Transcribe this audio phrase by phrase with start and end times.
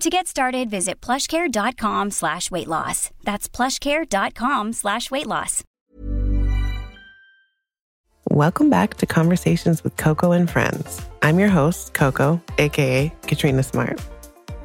[0.00, 3.10] To get started, visit plushcare.com slash weight loss.
[3.24, 5.64] That's plushcare.com slash weight loss.
[8.28, 11.00] Welcome back to Conversations with Coco and Friends.
[11.22, 13.98] I'm your host, Coco, aka Katrina Smart.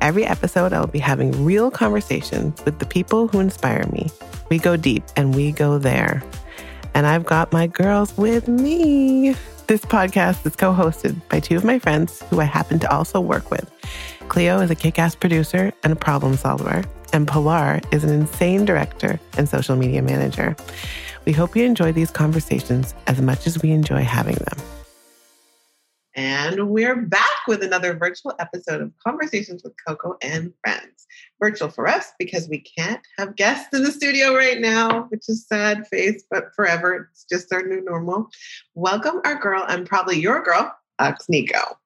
[0.01, 4.09] Every episode, I'll be having real conversations with the people who inspire me.
[4.49, 6.21] We go deep and we go there.
[6.93, 9.35] And I've got my girls with me.
[9.67, 13.21] This podcast is co hosted by two of my friends who I happen to also
[13.21, 13.71] work with.
[14.31, 18.63] Cleo is a kick ass producer and a problem solver, and Pilar is an insane
[18.63, 20.55] director and social media manager.
[21.25, 24.57] We hope you enjoy these conversations as much as we enjoy having them.
[26.15, 31.05] And we're back with another virtual episode of Conversations with Coco and Friends.
[31.41, 35.45] Virtual for us because we can't have guests in the studio right now, which is
[35.45, 37.09] sad face, but forever.
[37.11, 38.29] It's just our new normal.
[38.75, 41.77] Welcome our girl and probably your girl, Alex Nico.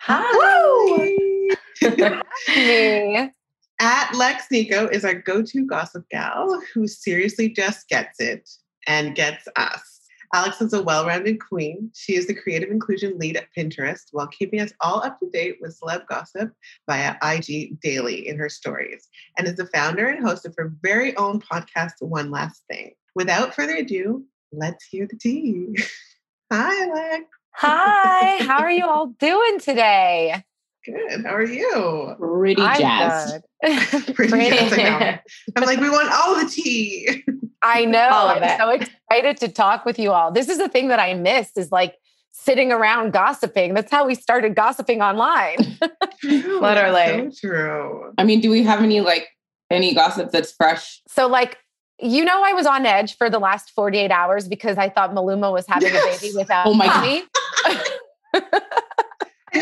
[0.00, 1.35] Hi.
[1.82, 3.32] Hi.
[3.80, 8.48] At Lex Nico is our go-to gossip gal who seriously just gets it
[8.86, 10.00] and gets us.
[10.34, 11.90] Alex is a well-rounded queen.
[11.94, 15.58] She is the creative inclusion lead at Pinterest while keeping us all up to date
[15.60, 16.52] with celeb gossip
[16.88, 19.08] via IG daily in her stories,
[19.38, 22.92] and is the founder and host of her very own podcast, One Last Thing.
[23.14, 25.76] Without further ado, let's hear the tea.
[26.52, 27.24] Hi, Alex.
[27.52, 30.44] Hi, how are you all doing today?
[30.86, 31.24] Good.
[31.24, 32.14] How are you?
[32.18, 33.42] Pretty I'm jazzed.
[33.62, 34.14] good.
[34.14, 35.18] Pretty jazzed, I know.
[35.56, 37.24] I'm like, we want all the tea.
[37.62, 38.08] I know.
[38.08, 38.58] I'm it.
[38.58, 40.30] so excited to talk with you all.
[40.30, 41.94] This is the thing that I miss is like
[42.32, 43.74] sitting around gossiping.
[43.74, 45.56] That's how we started gossiping online.
[46.20, 46.60] True.
[46.60, 47.30] Literally.
[47.32, 48.12] So true.
[48.18, 49.26] I mean, do we have any like
[49.70, 51.02] any gossip that's fresh?
[51.08, 51.58] so like
[51.98, 55.50] you know, I was on edge for the last 48 hours because I thought Maluma
[55.50, 56.18] was having Yes.
[56.18, 57.24] a baby without Oh my me.
[58.34, 58.42] And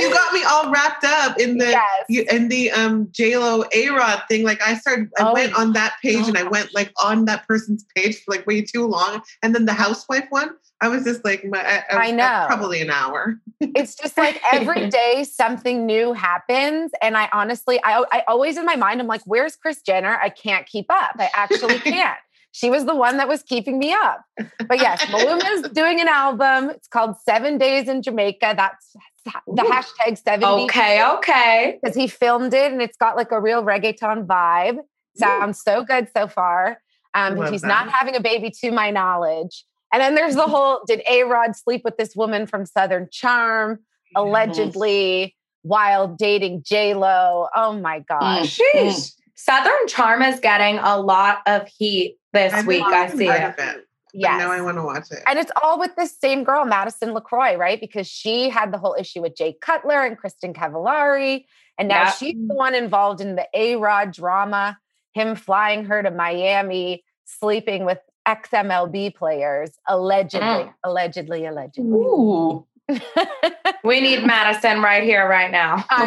[0.00, 2.04] you got me all wrapped up in the Yes.
[2.08, 4.44] you, in the um JLo A Rod thing.
[4.44, 7.46] Like I started, I Oh went on that page and I went like on that
[7.48, 9.22] person's page for like way too long.
[9.42, 10.50] And then the housewife one,
[10.80, 12.44] I was just like, my, I, I was- know.
[12.46, 13.38] probably an hour.
[13.60, 18.66] it's just like every day something new happens and i honestly I, I always in
[18.66, 22.18] my mind i'm like where's kris jenner i can't keep up i actually can't
[22.54, 24.22] she was the one that was keeping me up
[24.68, 28.96] but yes maluma's doing an album it's called seven days in jamaica that's
[29.46, 29.70] the Ooh.
[29.70, 31.78] hashtag 70 Okay, okay.
[31.82, 34.78] because he filmed it and it's got like a real reggaeton vibe
[35.16, 36.80] sounds so good so far
[37.14, 37.68] um he's that.
[37.68, 41.56] not having a baby to my knowledge and then there's the whole did a rod
[41.56, 43.78] sleep with this woman from southern charm
[44.16, 47.48] allegedly while dating J Lo.
[47.54, 48.60] Oh my gosh.
[48.60, 49.12] Sheesh.
[49.34, 52.82] Southern Charm is getting a lot of heat this I've week.
[52.84, 53.42] I see it.
[53.42, 53.86] of it.
[54.12, 54.38] Yes.
[54.38, 55.20] Now I want to watch it.
[55.26, 57.80] and it's all with this same girl, Madison LeCroy, right?
[57.80, 61.46] Because she had the whole issue with Jay Cutler and Kristin Cavallari.
[61.78, 62.10] And now Yeah.
[62.12, 64.78] she's the one involved in the A Rod drama,
[65.14, 70.74] him flying her to Miami, sleeping with ex MLB players, allegedly, Mm.
[70.84, 71.90] allegedly, allegedly.
[71.98, 72.66] Ooh.
[73.82, 75.84] We need Madison right here, right now.
[75.90, 76.06] I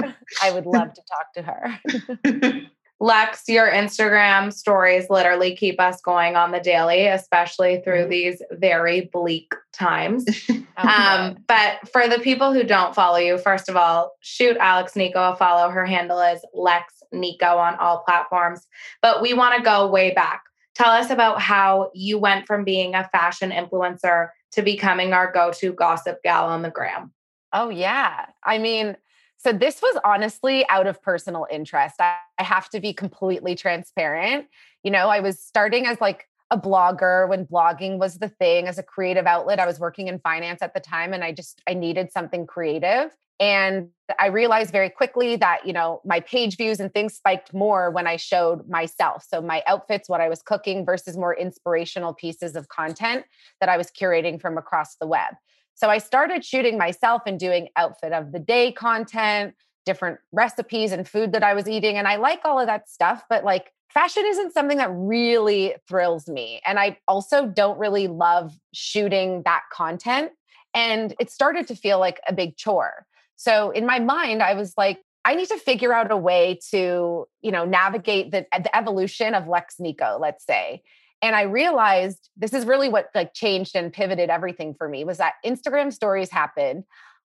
[0.00, 0.12] know.
[0.42, 2.60] I would love to talk to her.
[3.00, 9.08] Lex, your Instagram stories literally keep us going on the daily, especially through these very
[9.12, 10.24] bleak times.
[10.80, 14.94] Oh, Um, but for the people who don't follow you, first of all, shoot Alex
[14.94, 15.70] Nico a follow.
[15.70, 18.64] Her handle is Lex Nico on all platforms.
[19.02, 20.42] But we want to go way back.
[20.76, 25.50] Tell us about how you went from being a fashion influencer to becoming our go
[25.54, 27.12] to gossip gal on the gram.
[27.52, 28.26] Oh, yeah.
[28.44, 28.96] I mean,
[29.38, 31.96] so this was honestly out of personal interest.
[32.00, 34.46] I, I have to be completely transparent.
[34.82, 38.78] You know, I was starting as like a blogger when blogging was the thing as
[38.78, 39.60] a creative outlet.
[39.60, 43.10] I was working in finance at the time and I just I needed something creative.
[43.40, 47.90] And I realized very quickly that, you know, my page views and things spiked more
[47.90, 49.24] when I showed myself.
[49.28, 53.24] So my outfits, what I was cooking versus more inspirational pieces of content
[53.60, 55.34] that I was curating from across the web.
[55.78, 59.54] So I started shooting myself and doing outfit of the day content,
[59.86, 61.96] different recipes and food that I was eating.
[61.96, 66.26] And I like all of that stuff, but like fashion isn't something that really thrills
[66.28, 66.60] me.
[66.66, 70.32] And I also don't really love shooting that content.
[70.74, 73.06] And it started to feel like a big chore.
[73.36, 77.28] So in my mind, I was like, I need to figure out a way to,
[77.40, 80.82] you know, navigate the, the evolution of Lex Nico, let's say.
[81.22, 85.18] And I realized this is really what like changed and pivoted everything for me was
[85.18, 86.84] that Instagram stories happened.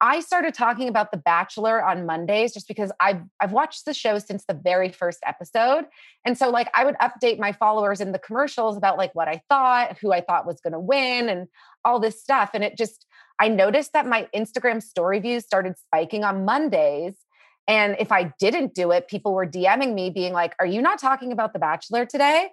[0.02, 4.20] I started talking about The Bachelor on Mondays just because I've I've watched the show
[4.20, 5.86] since the very first episode.
[6.26, 9.42] And so like I would update my followers in the commercials about like what I
[9.50, 11.48] thought, who I thought was going to win and
[11.86, 13.06] all this stuff and it just
[13.40, 17.16] I noticed that my Instagram story views started spiking on Mondays.
[17.68, 21.00] And if I didn't do it, people were DMing me being like, Are you not
[21.00, 22.50] talking about The Bachelor today?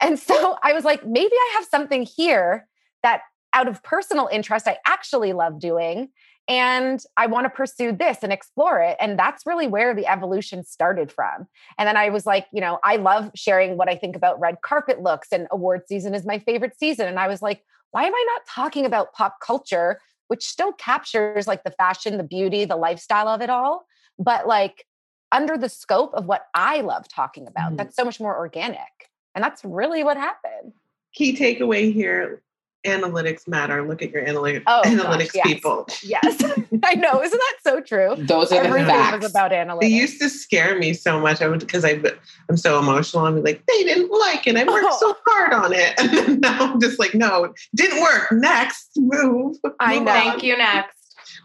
[0.00, 2.68] And so I was like, maybe I have something here
[3.02, 3.22] that
[3.52, 6.08] out of personal interest, I actually love doing.
[6.48, 8.96] And I want to pursue this and explore it.
[8.98, 11.46] And that's really where the evolution started from.
[11.78, 14.56] And then I was like, you know, I love sharing what I think about red
[14.62, 17.06] carpet looks, and award season is my favorite season.
[17.06, 17.62] And I was like,
[17.92, 22.24] why am I not talking about pop culture, which still captures like the fashion, the
[22.24, 23.84] beauty, the lifestyle of it all,
[24.18, 24.86] but like
[25.32, 27.74] under the scope of what I love talking about?
[27.74, 27.76] Mm.
[27.76, 29.09] That's so much more organic.
[29.40, 30.74] And that's really what happened.
[31.14, 32.42] Key takeaway here
[32.86, 33.86] analytics matter.
[33.86, 35.46] Look at your oh, analytics, oh, analytics gosh, yes.
[35.46, 35.88] people.
[36.02, 36.42] Yes,
[36.84, 37.22] I know.
[37.22, 38.16] Isn't that so true?
[38.18, 39.22] Those are Everything the facts.
[39.22, 39.80] was about analytics.
[39.80, 41.40] They used to scare me so much.
[41.40, 42.00] I would because I
[42.50, 43.24] I'm so emotional.
[43.24, 44.56] I'm like they didn't like it.
[44.56, 44.98] I worked oh.
[45.00, 48.32] so hard on it, and then now I'm just like no, didn't work.
[48.32, 49.56] Next move.
[49.78, 50.04] I know.
[50.04, 50.56] Thank you.
[50.56, 50.96] Next.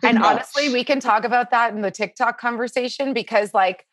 [0.04, 3.86] And honestly, we can talk about that in the TikTok conversation because like.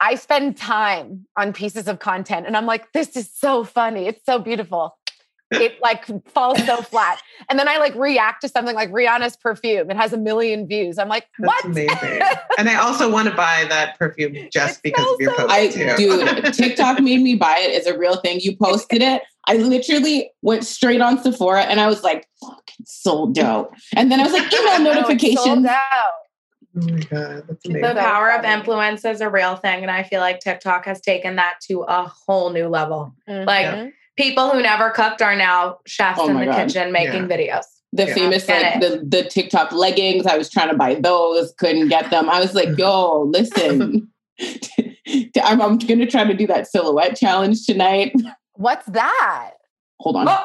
[0.00, 4.06] I spend time on pieces of content and I'm like, this is so funny.
[4.06, 4.96] It's so beautiful
[5.50, 7.20] it like falls so flat.
[7.48, 9.90] And then I like react to something like Rihanna's perfume.
[9.90, 10.98] It has a million views.
[10.98, 11.62] I'm like, what?
[11.62, 12.22] That's amazing.
[12.58, 15.50] and I also want to buy that perfume just it because of your post.
[15.50, 15.94] I, too.
[15.96, 17.74] Dude, TikTok made me buy it.
[17.74, 18.40] It's a real thing.
[18.40, 19.22] You posted it.
[19.46, 23.74] I literally went straight on Sephora and I was like, fucking sold out.
[23.96, 25.44] And then I was like, email notifications.
[25.44, 26.12] Sold out.
[26.80, 27.58] Oh my God.
[27.64, 27.82] Amazing.
[27.82, 29.82] The power of influence is a real thing.
[29.82, 33.14] And I feel like TikTok has taken that to a whole new level.
[33.28, 33.46] Mm-hmm.
[33.46, 36.56] Like, people who never cooked are now chefs oh in the God.
[36.56, 37.36] kitchen making yeah.
[37.36, 37.64] videos.
[37.92, 38.14] The yeah.
[38.14, 40.26] famous like the, the TikTok leggings.
[40.26, 42.28] I was trying to buy those, couldn't get them.
[42.28, 44.10] I was like, yo, listen.
[45.42, 48.12] I'm, I'm gonna try to do that silhouette challenge tonight.
[48.54, 49.52] What's that?
[50.00, 50.28] Hold on.
[50.28, 50.44] Oh.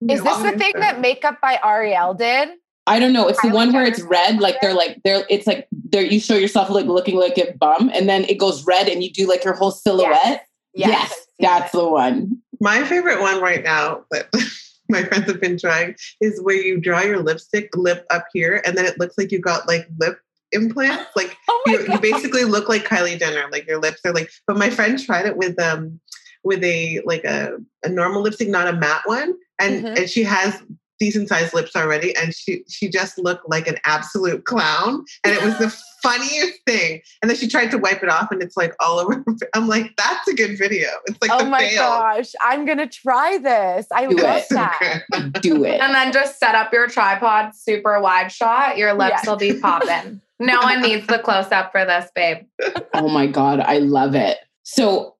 [0.10, 2.50] Is this the thing that Makeup by Ariel did?
[2.86, 3.28] I don't know.
[3.28, 6.34] It's the one where it's red, like they're like they're it's like there you show
[6.34, 9.44] yourself like looking like a bum, and then it goes red and you do like
[9.44, 10.46] your whole silhouette.
[10.74, 10.88] Yes.
[10.88, 12.42] Yes, yes that's the one.
[12.60, 14.28] My favorite one right now that
[14.88, 18.76] my friends have been trying is where you draw your lipstick lip up here and
[18.76, 20.18] then it looks like you got like lip
[20.52, 21.10] implants.
[21.16, 23.46] Like oh you, you basically look like Kylie Jenner.
[23.50, 26.00] Like your lips are like, but my friend tried it with um
[26.42, 29.34] with a like a, a normal lipstick, not a matte one.
[29.58, 29.96] And mm-hmm.
[29.96, 30.60] and she has
[31.04, 35.42] decent sized lips already and she she just looked like an absolute clown and it
[35.42, 35.68] was the
[36.02, 37.02] funniest thing.
[37.20, 39.22] And then she tried to wipe it off and it's like all over
[39.54, 40.88] i'm like that's a good video.
[41.04, 41.82] It's like oh my fail.
[41.82, 42.32] gosh.
[42.40, 43.86] I'm gonna try this.
[43.92, 44.46] I do love it.
[44.50, 45.42] that.
[45.42, 45.78] Do it.
[45.82, 48.78] And then just set up your tripod super wide shot.
[48.78, 49.30] Your lips yeah.
[49.30, 50.22] will be popping.
[50.38, 52.46] No one needs the close up for this babe.
[52.94, 53.60] Oh my god.
[53.60, 54.38] I love it.
[54.62, 55.16] So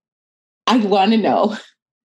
[0.66, 1.58] i want to know.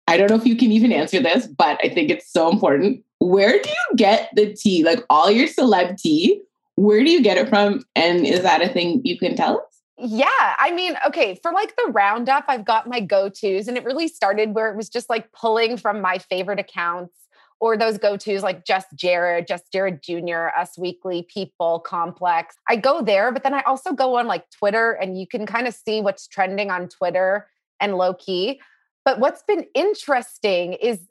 [0.10, 3.04] I don't know if you can even answer this, but I think it's so important.
[3.20, 4.84] Where do you get the tea?
[4.84, 6.42] Like all your celeb tea,
[6.76, 7.84] where do you get it from?
[7.96, 9.82] And is that a thing you can tell us?
[10.02, 13.84] Yeah, I mean, okay, for like the roundup, I've got my go tos, and it
[13.84, 17.14] really started where it was just like pulling from my favorite accounts
[17.60, 22.56] or those go tos like Just Jared, Just Jared Jr., Us Weekly, People, Complex.
[22.70, 25.68] I go there, but then I also go on like Twitter, and you can kind
[25.68, 27.50] of see what's trending on Twitter
[27.82, 28.62] and low key.
[29.04, 31.02] But what's been interesting is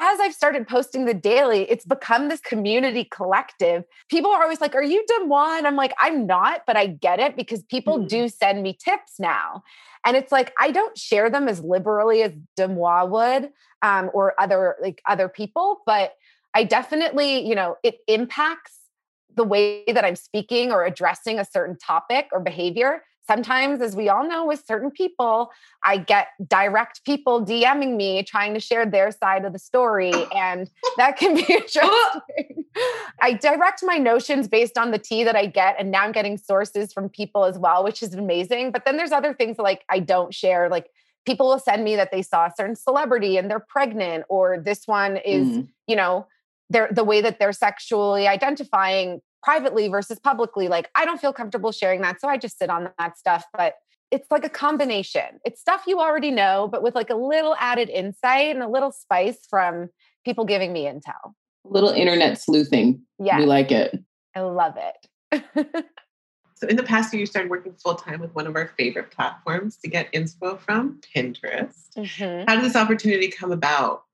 [0.00, 3.84] as I've started posting the daily, it's become this community collective.
[4.08, 5.58] People are always like, Are you DeuxMoi?
[5.58, 8.08] And I'm like, I'm not, but I get it because people mm.
[8.08, 9.62] do send me tips now.
[10.06, 13.50] And it's like, I don't share them as liberally as DeuxMoi would
[13.82, 16.14] um, or other like other people, but
[16.54, 18.78] I definitely, you know, it impacts
[19.34, 24.08] the way that I'm speaking or addressing a certain topic or behavior sometimes, as we
[24.08, 25.50] all know, with certain people,
[25.84, 30.12] I get direct people DMing me trying to share their side of the story.
[30.34, 32.64] And that can be interesting.
[33.20, 35.76] I direct my notions based on the tea that I get.
[35.78, 38.72] And now I'm getting sources from people as well, which is amazing.
[38.72, 40.88] But then there's other things like I don't share, like
[41.24, 44.86] people will send me that they saw a certain celebrity and they're pregnant, or this
[44.86, 45.68] one is, mm.
[45.86, 46.26] you know,
[46.70, 50.68] they're, the way that they're sexually identifying privately versus publicly.
[50.68, 52.20] Like, I don't feel comfortable sharing that.
[52.20, 53.44] So I just sit on that stuff.
[53.56, 53.74] But
[54.10, 55.40] it's like a combination.
[55.44, 58.92] It's stuff you already know, but with like a little added insight and a little
[58.92, 59.88] spice from
[60.24, 61.32] people giving me intel.
[61.64, 63.02] A Little internet sleuthing.
[63.18, 63.38] Yeah.
[63.38, 63.98] We like it.
[64.34, 65.86] I love it.
[66.62, 69.10] So in the past year, you started working full time with one of our favorite
[69.10, 71.88] platforms to get inspo from, Pinterest.
[71.98, 72.44] Mm-hmm.
[72.48, 74.04] How did this opportunity come about?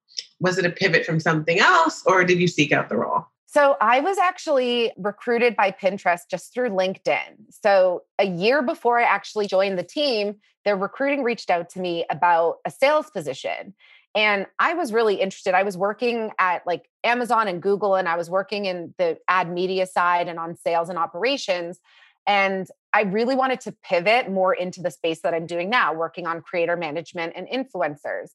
[0.40, 3.26] Was it a pivot from something else, or did you seek out the role?
[3.50, 7.46] So I was actually recruited by Pinterest just through LinkedIn.
[7.48, 10.36] So a year before I actually joined the team,
[10.66, 13.72] their recruiting reached out to me about a sales position.
[14.14, 15.54] And I was really interested.
[15.54, 19.50] I was working at like Amazon and Google, and I was working in the ad
[19.50, 21.80] media side and on sales and operations.
[22.26, 26.26] And I really wanted to pivot more into the space that I'm doing now, working
[26.26, 28.28] on creator management and influencers.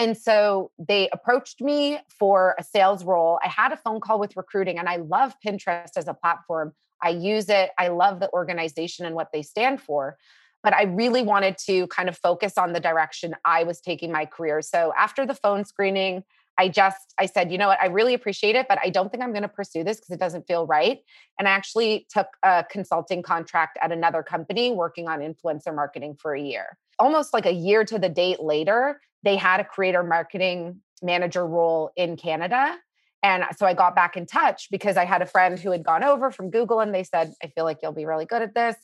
[0.00, 3.38] And so they approached me for a sales role.
[3.44, 6.72] I had a phone call with recruiting, and I love Pinterest as a platform.
[7.02, 10.16] I use it, I love the organization and what they stand for.
[10.62, 14.24] But I really wanted to kind of focus on the direction I was taking my
[14.24, 14.62] career.
[14.62, 16.24] So after the phone screening,
[16.56, 19.22] I just I said, you know what, I really appreciate it, but I don't think
[19.22, 21.00] I'm going to pursue this because it doesn't feel right.
[21.38, 26.34] And I actually took a consulting contract at another company working on influencer marketing for
[26.34, 26.78] a year.
[26.98, 31.90] Almost like a year to the date later, they had a creator marketing manager role
[31.96, 32.76] in Canada.
[33.22, 36.02] And so I got back in touch because I had a friend who had gone
[36.02, 38.76] over from Google and they said, I feel like you'll be really good at this.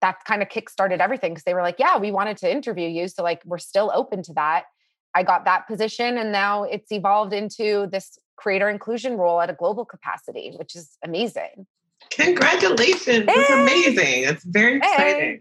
[0.00, 3.08] That kind of kickstarted everything because they were like, Yeah, we wanted to interview you.
[3.08, 4.64] So, like, we're still open to that.
[5.14, 9.54] I got that position and now it's evolved into this creator inclusion role at a
[9.54, 11.66] global capacity, which is amazing.
[12.10, 13.26] Congratulations.
[13.26, 14.24] That's amazing.
[14.24, 15.40] It's very exciting.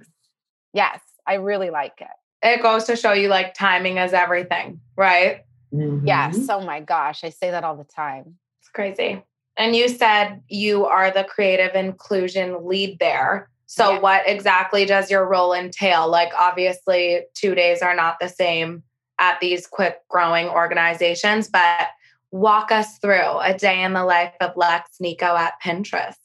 [0.73, 2.07] Yes, I really like it.
[2.41, 5.45] It goes to show you like timing is everything, right?
[5.73, 6.05] Mm-hmm.
[6.05, 6.47] Yes.
[6.49, 7.23] Oh my gosh.
[7.23, 8.37] I say that all the time.
[8.61, 9.23] It's crazy.
[9.57, 13.49] And you said you are the creative inclusion lead there.
[13.65, 13.99] So, yeah.
[13.99, 16.07] what exactly does your role entail?
[16.09, 18.83] Like, obviously, two days are not the same
[19.19, 21.87] at these quick growing organizations, but
[22.31, 26.15] walk us through a day in the life of Lex Nico at Pinterest.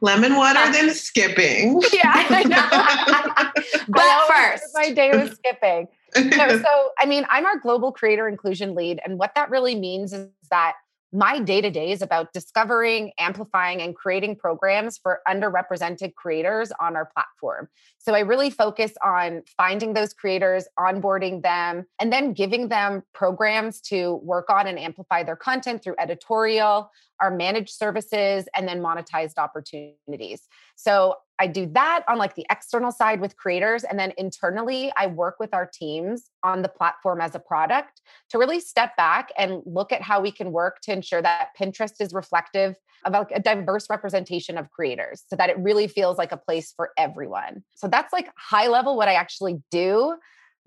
[0.00, 1.80] Lemon water, then skipping.
[1.92, 3.82] Yeah, I know.
[3.88, 5.88] but first, my day was skipping.
[6.36, 10.12] no, so I mean, I'm our global creator inclusion lead, and what that really means
[10.12, 10.74] is that
[11.14, 16.96] my day to day is about discovering, amplifying, and creating programs for underrepresented creators on
[16.96, 17.68] our platform.
[17.98, 23.80] So I really focus on finding those creators, onboarding them, and then giving them programs
[23.82, 26.90] to work on and amplify their content through editorial,
[27.20, 30.48] our managed services, and then monetized opportunities.
[30.76, 33.84] So I do that on like the external side with creators.
[33.84, 38.38] And then internally, I work with our teams on the platform as a product to
[38.38, 42.12] really step back and look at how we can work to ensure that Pinterest is
[42.12, 46.36] reflective of like a diverse representation of creators so that it really feels like a
[46.36, 47.64] place for everyone.
[47.74, 50.16] So that's like high level what I actually do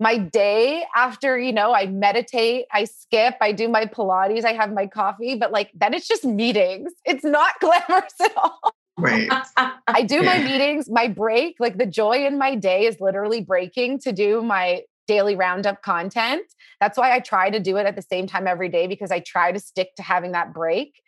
[0.00, 4.72] my day after you know i meditate i skip i do my pilates i have
[4.72, 8.60] my coffee but like then it's just meetings it's not glamorous at all
[8.98, 9.30] Right.
[9.86, 14.00] I do my meetings, my break, like the joy in my day is literally breaking
[14.00, 16.42] to do my daily roundup content.
[16.80, 19.20] That's why I try to do it at the same time every day because I
[19.20, 21.00] try to stick to having that break.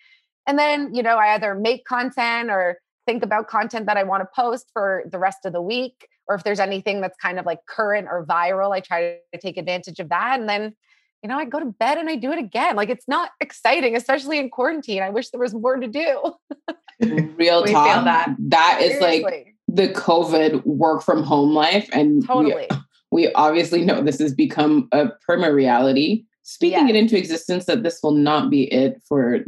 [0.46, 4.22] And then, you know, I either make content or think about content that I want
[4.22, 6.08] to post for the rest of the week.
[6.26, 9.56] Or if there's anything that's kind of like current or viral, I try to take
[9.56, 10.40] advantage of that.
[10.40, 10.74] And then,
[11.22, 12.76] you know, I go to bed and I do it again.
[12.76, 15.02] Like it's not exciting, especially in quarantine.
[15.02, 16.34] I wish there was more to do.
[17.00, 18.04] Real talk.
[18.04, 18.34] that.
[18.38, 19.22] That is Seriously.
[19.22, 21.88] like the COVID work from home life.
[21.92, 22.66] And totally.
[22.70, 22.78] We,
[23.26, 26.24] we obviously know this has become a perma reality.
[26.42, 29.38] Speaking it into existence that this will not be it for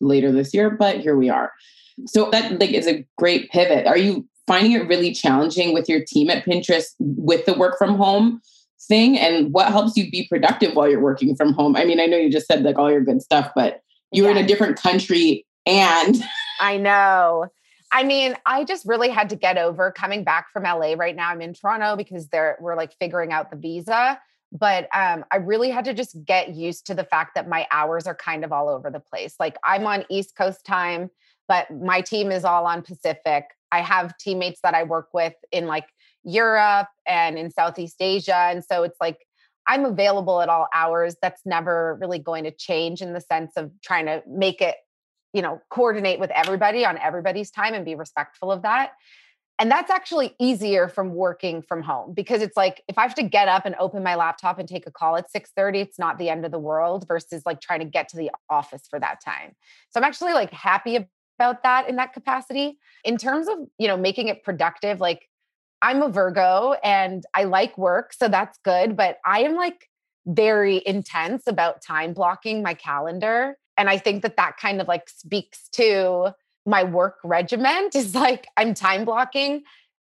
[0.00, 1.52] later this year, but here we are.
[2.06, 3.86] So that like is a great pivot.
[3.86, 7.96] Are you finding it really challenging with your team at Pinterest with the work from
[7.96, 8.40] home
[8.86, 9.18] thing?
[9.18, 11.74] And what helps you be productive while you're working from home?
[11.74, 13.80] I mean, I know you just said like all your good stuff, but
[14.12, 16.22] you're in a different country and
[16.60, 17.48] I know.
[17.92, 21.30] I mean, I just really had to get over coming back from LA right now.
[21.30, 24.20] I'm in Toronto because they're we're like figuring out the visa.
[24.52, 28.06] But um, I really had to just get used to the fact that my hours
[28.06, 29.34] are kind of all over the place.
[29.38, 31.10] Like I'm on East Coast time,
[31.48, 33.44] but my team is all on Pacific.
[33.72, 35.88] I have teammates that I work with in like
[36.24, 38.48] Europe and in Southeast Asia.
[38.50, 39.26] And so it's like
[39.66, 41.16] I'm available at all hours.
[41.20, 44.76] That's never really going to change in the sense of trying to make it,
[45.36, 48.92] you know, coordinate with everybody on everybody's time and be respectful of that.
[49.58, 53.22] And that's actually easier from working from home because it's like if I have to
[53.22, 56.30] get up and open my laptop and take a call at 6:30, it's not the
[56.30, 59.54] end of the world versus like trying to get to the office for that time.
[59.90, 61.06] So I'm actually like happy
[61.38, 62.78] about that in that capacity.
[63.04, 65.28] In terms of, you know, making it productive, like
[65.82, 69.90] I'm a Virgo and I like work, so that's good, but I am like
[70.26, 75.08] very intense about time blocking my calendar and I think that that kind of like
[75.08, 79.62] speaks to my work regiment is like I'm time blocking.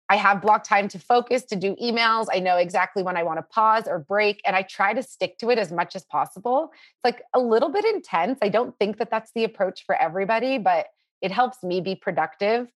[0.08, 2.26] I have blocked time to focus, to do emails.
[2.30, 5.38] I know exactly when I want to pause or break, and I try to stick
[5.38, 6.70] to it as much as possible.
[6.74, 8.38] It's like a little bit intense.
[8.42, 10.88] I don't think that that's the approach for everybody, but
[11.22, 12.68] it helps me be productive.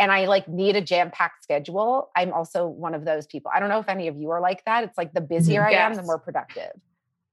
[0.00, 2.10] And I like need a jam packed schedule.
[2.16, 3.52] I'm also one of those people.
[3.54, 4.82] I don't know if any of you are like that.
[4.82, 5.34] It's like the mm-hmm.
[5.34, 5.80] busier yes.
[5.80, 6.72] I am, the more productive.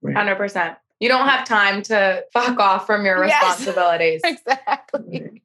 [0.04, 0.76] 100%.
[1.00, 4.22] You don't have time to fuck off from your responsibilities.
[4.24, 5.42] Yes, exactly.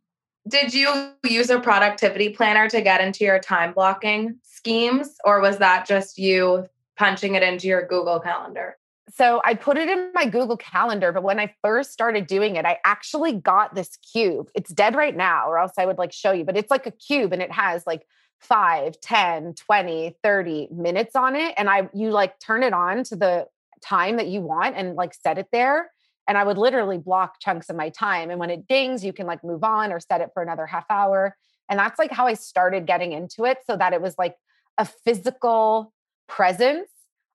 [0.49, 5.59] Did you use a productivity planner to get into your time blocking schemes, or was
[5.59, 8.77] that just you punching it into your Google Calendar?
[9.15, 12.65] So I put it in my Google Calendar, but when I first started doing it,
[12.65, 14.49] I actually got this cube.
[14.55, 16.91] It's dead right now, or else I would like show you, but it's like a
[16.91, 18.07] cube and it has like
[18.41, 21.55] 5, 10, 20, 30 minutes on it.
[21.57, 23.47] And I you like turn it on to the
[23.83, 25.91] time that you want and like set it there
[26.29, 28.31] and I would literally block chunks of my time.
[28.31, 30.87] And when it dings, you can like move on or set it for another half
[30.89, 31.37] hour.
[31.69, 34.37] And that's like how I started getting into it so that it was like
[34.79, 35.93] a physical
[36.29, 36.89] presence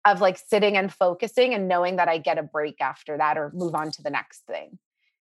[0.06, 3.52] of like sitting and focusing and knowing that I get a break after that or
[3.54, 4.80] move on to the next thing.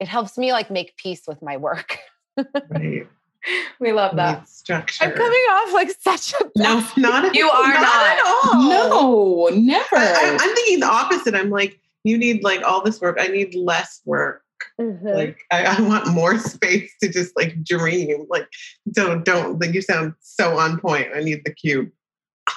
[0.00, 1.98] It helps me like make peace with my work.
[2.70, 3.06] right.
[3.80, 5.04] We love that structure.
[5.04, 8.06] I'm coming off like such a no, not you are not, not.
[8.06, 9.50] at all.
[9.50, 9.96] No, never.
[9.96, 11.34] I, I'm thinking the opposite.
[11.34, 13.18] I'm like, you need like all this work.
[13.20, 14.42] I need less work.
[14.80, 15.06] Mm-hmm.
[15.06, 18.26] Like I, I, want more space to just like dream.
[18.28, 18.48] Like
[18.92, 21.08] don't don't like you sound so on point.
[21.14, 21.90] I need the cube.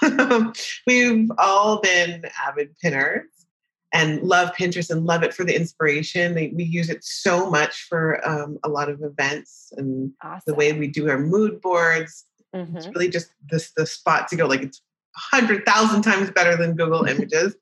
[0.87, 3.23] We've all been avid pinners
[3.97, 6.35] and love Pinterest and love it for the inspiration.
[6.35, 10.43] We use it so much for um, a lot of events and awesome.
[10.45, 12.25] the way we do our mood boards.
[12.55, 12.77] Mm-hmm.
[12.77, 14.45] It's really just this the spot to go.
[14.45, 14.81] Like it's
[15.15, 17.55] a hundred thousand times better than Google Images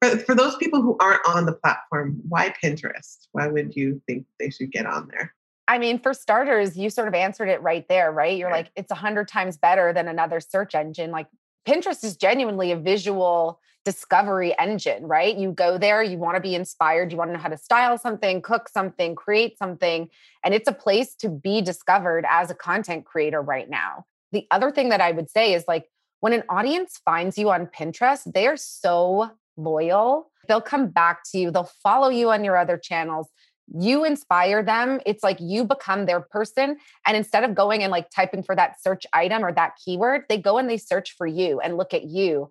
[0.00, 3.26] for, for those people who aren't on the platform, why Pinterest?
[3.32, 5.34] Why would you think they should get on there?
[5.68, 8.36] I mean, for starters, you sort of answered it right there, right?
[8.36, 11.10] You're like, it's a hundred times better than another search engine.
[11.10, 11.28] Like
[11.66, 15.36] Pinterest is genuinely a visual discovery engine, right?
[15.36, 17.96] You go there, you want to be inspired, you want to know how to style
[17.96, 20.08] something, cook something, create something.
[20.44, 24.04] And it's a place to be discovered as a content creator right now.
[24.32, 25.86] The other thing that I would say is like
[26.20, 30.30] when an audience finds you on Pinterest, they are so loyal.
[30.46, 33.28] They'll come back to you, they'll follow you on your other channels.
[33.72, 35.00] You inspire them.
[35.06, 36.76] It's like you become their person.
[37.06, 40.38] And instead of going and like typing for that search item or that keyword, they
[40.38, 42.50] go and they search for you and look at you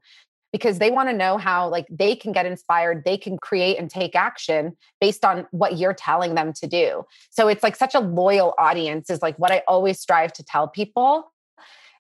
[0.51, 3.89] because they want to know how like they can get inspired they can create and
[3.89, 7.99] take action based on what you're telling them to do so it's like such a
[7.99, 11.31] loyal audience is like what i always strive to tell people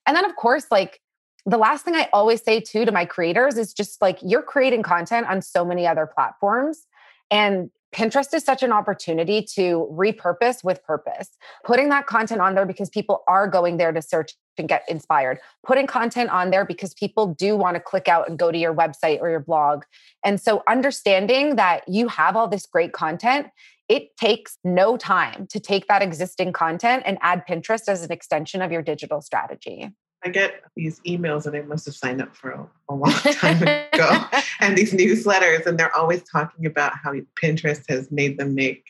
[0.05, 0.99] and then of course like
[1.45, 4.83] the last thing I always say too to my creators is just like you're creating
[4.83, 6.85] content on so many other platforms.
[7.31, 11.29] And Pinterest is such an opportunity to repurpose with purpose.
[11.63, 15.39] Putting that content on there because people are going there to search and get inspired.
[15.65, 18.73] Putting content on there because people do want to click out and go to your
[18.73, 19.83] website or your blog.
[20.23, 23.47] And so understanding that you have all this great content,
[23.87, 28.61] it takes no time to take that existing content and add Pinterest as an extension
[28.61, 29.89] of your digital strategy.
[30.23, 33.61] I get these emails and I must have signed up for a, a long time
[33.61, 34.21] ago
[34.59, 38.83] and these newsletters and they're always talking about how Pinterest has made them make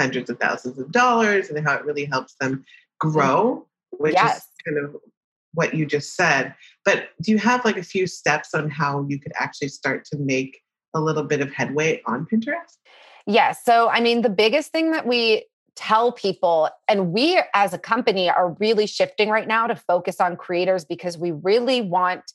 [0.00, 2.64] hundreds of thousands of dollars and how it really helps them
[3.00, 4.36] grow, which yes.
[4.36, 4.96] is kind of
[5.54, 6.54] what you just said.
[6.84, 10.18] But do you have like a few steps on how you could actually start to
[10.18, 10.60] make
[10.94, 12.76] a little bit of headway on Pinterest?
[13.26, 13.26] Yes.
[13.26, 15.46] Yeah, so, I mean, the biggest thing that we
[15.78, 20.36] tell people and we as a company are really shifting right now to focus on
[20.36, 22.32] creators because we really want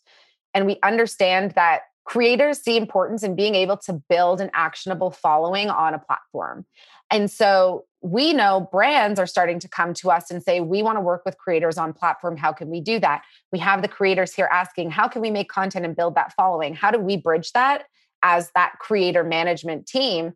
[0.54, 5.70] and we understand that creators see importance in being able to build an actionable following
[5.70, 6.66] on a platform.
[7.12, 10.96] And so we know brands are starting to come to us and say, we want
[10.98, 12.38] to work with creators on platform.
[12.38, 13.24] How can we do that?
[13.52, 16.76] We have the creators here asking, how can we make content and build that following?
[16.76, 17.86] How do we bridge that
[18.22, 20.34] as that creator management team?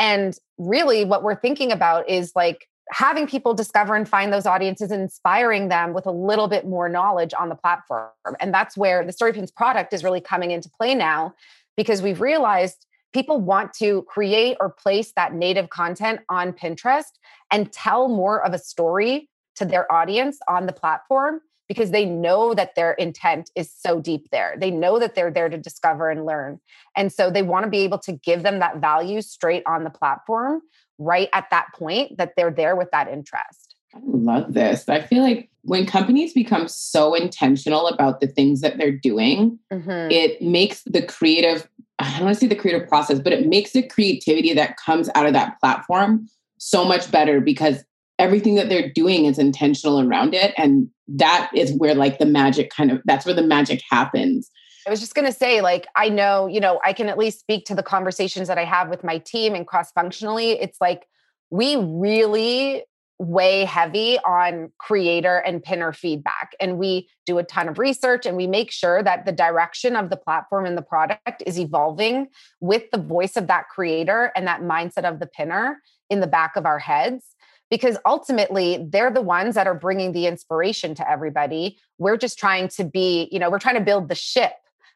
[0.00, 4.90] And really, what we're thinking about is like having people discover and find those audiences
[4.90, 8.08] inspiring them with a little bit more knowledge on the platform.
[8.40, 11.34] And that's where the StoryPins product is really coming into play now
[11.76, 17.12] because we've realized people want to create or place that native content on Pinterest
[17.52, 22.52] and tell more of a story to their audience on the platform because they know
[22.52, 24.56] that their intent is so deep there.
[24.58, 26.58] They know that they're there to discover and learn.
[26.96, 29.90] And so they want to be able to give them that value straight on the
[29.90, 30.62] platform
[30.98, 33.76] right at that point that they're there with that interest.
[33.94, 34.88] I love this.
[34.88, 40.10] I feel like when companies become so intentional about the things that they're doing, mm-hmm.
[40.10, 41.68] it makes the creative,
[42.00, 45.08] I don't want to say the creative process, but it makes the creativity that comes
[45.14, 46.28] out of that platform
[46.58, 47.84] so much better because
[48.18, 50.52] everything that they're doing is intentional around it.
[50.58, 54.50] And that is where like the magic kind of, that's where the magic happens.
[54.86, 57.40] I was just going to say, like, I know, you know, I can at least
[57.40, 60.52] speak to the conversations that I have with my team and cross functionally.
[60.52, 61.06] It's like
[61.50, 62.84] we really
[63.18, 66.52] weigh heavy on creator and pinner feedback.
[66.58, 70.08] And we do a ton of research and we make sure that the direction of
[70.08, 72.28] the platform and the product is evolving
[72.60, 76.56] with the voice of that creator and that mindset of the pinner in the back
[76.56, 77.26] of our heads.
[77.70, 81.78] Because ultimately, they're the ones that are bringing the inspiration to everybody.
[81.98, 84.52] We're just trying to be, you know, we're trying to build the ship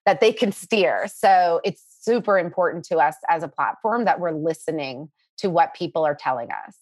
[0.06, 1.06] that they can steer.
[1.08, 5.08] So it's super important to us as a platform that we're listening
[5.38, 6.76] to what people are telling us.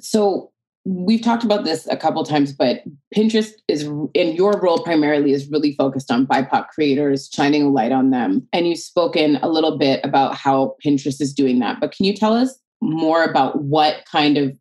[0.00, 0.50] So
[0.84, 2.82] we've talked about this a couple times, but
[3.14, 7.92] Pinterest is in your role primarily is really focused on BIPOC creators, shining a light
[7.92, 8.46] on them.
[8.52, 11.80] And you've spoken a little bit about how Pinterest is doing that.
[11.80, 14.56] But can you tell us more about what kind of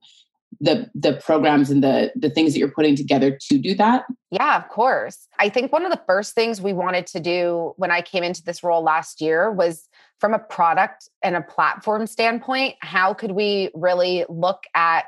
[0.62, 4.06] the the programs and the the things that you're putting together to do that?
[4.32, 5.28] Yeah, of course.
[5.39, 8.43] I think one of the first things we wanted to do when I came into
[8.43, 9.88] this role last year was
[10.19, 15.06] from a product and a platform standpoint, how could we really look at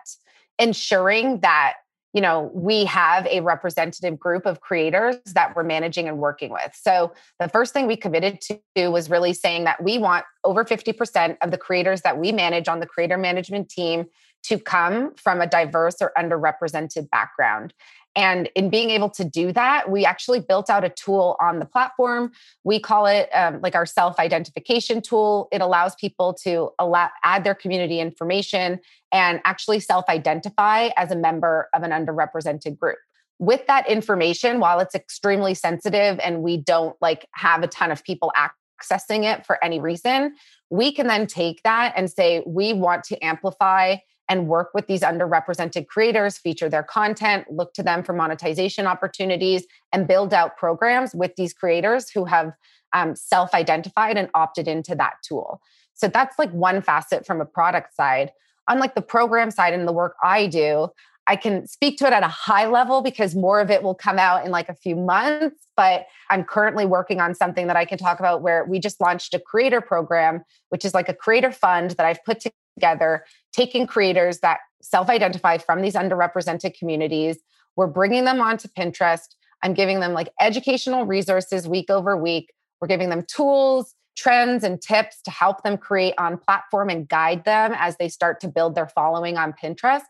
[0.57, 1.73] ensuring that
[2.13, 6.71] you know we have a representative group of creators that we're managing and working with
[6.73, 11.37] so the first thing we committed to was really saying that we want over 50%
[11.41, 14.05] of the creators that we manage on the creator management team
[14.43, 17.73] to come from a diverse or underrepresented background
[18.15, 21.65] and in being able to do that, we actually built out a tool on the
[21.65, 22.31] platform.
[22.63, 25.47] We call it um, like our self identification tool.
[25.51, 28.79] It allows people to allow, add their community information
[29.11, 32.97] and actually self identify as a member of an underrepresented group.
[33.39, 38.03] With that information, while it's extremely sensitive and we don't like have a ton of
[38.03, 40.35] people accessing it for any reason,
[40.69, 43.95] we can then take that and say, we want to amplify
[44.31, 49.65] and work with these underrepresented creators, feature their content, look to them for monetization opportunities,
[49.91, 52.53] and build out programs with these creators who have
[52.93, 55.61] um, self identified and opted into that tool.
[55.95, 58.31] So that's like one facet from a product side.
[58.69, 60.87] Unlike the program side and the work I do,
[61.27, 64.17] I can speak to it at a high level because more of it will come
[64.17, 65.67] out in like a few months.
[65.75, 69.33] But I'm currently working on something that I can talk about where we just launched
[69.33, 72.45] a creator program, which is like a creator fund that I've put
[72.81, 77.37] together, taking creators that self identify from these underrepresented communities.
[77.75, 79.35] We're bringing them onto Pinterest.
[79.63, 82.51] I'm giving them like educational resources week over week.
[82.79, 87.45] We're giving them tools, trends, and tips to help them create on platform and guide
[87.45, 90.01] them as they start to build their following on Pinterest.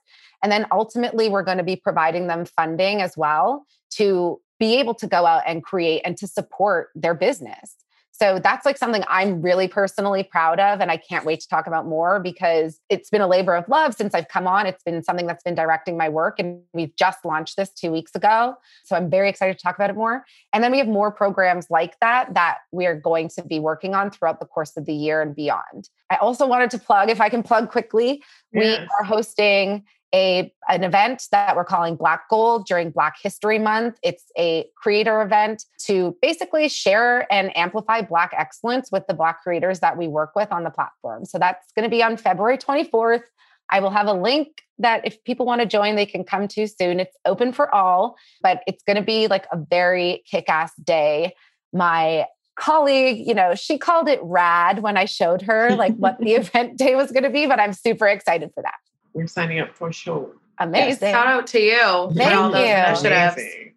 [0.42, 4.94] And then ultimately, we're going to be providing them funding as well to be able
[4.96, 7.76] to go out and create and to support their business.
[8.22, 10.80] So that's like something I'm really personally proud of.
[10.80, 13.96] And I can't wait to talk about more because it's been a labor of love
[13.96, 14.68] since I've come on.
[14.68, 16.38] It's been something that's been directing my work.
[16.38, 18.58] And we've just launched this two weeks ago.
[18.84, 20.24] So I'm very excited to talk about it more.
[20.54, 24.12] And then we have more programs like that that we're going to be working on
[24.12, 25.90] throughout the course of the year and beyond.
[26.12, 28.82] I also wanted to plug, if I can plug quickly, yes.
[28.82, 33.98] we are hosting a an event that we're calling Black Gold during Black History Month.
[34.04, 39.80] It's a creator event to basically share and amplify Black excellence with the Black creators
[39.80, 41.26] that we work with on the platform.
[41.26, 43.24] So that's going to be on February 24th.
[43.70, 46.68] I will have a link that if people want to join, they can come to
[46.68, 47.00] soon.
[47.00, 51.36] It's open for all, but it's going to be like a very kick ass day.
[51.72, 52.26] My
[52.58, 56.78] colleague, you know, she called it rad when I showed her like what the event
[56.78, 58.76] day was going to be, but I'm super excited for that
[59.14, 60.32] we're signing up for sure.
[60.60, 61.00] Amazing.
[61.02, 62.74] Yes, shout out to you Thank all those you.
[62.74, 63.72] initiatives.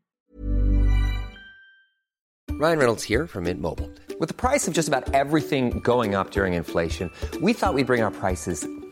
[2.53, 3.90] Ryan Reynolds here from Mint Mobile.
[4.20, 7.11] With the price of just about everything going up during inflation,
[7.42, 8.66] we thought we'd bring our prices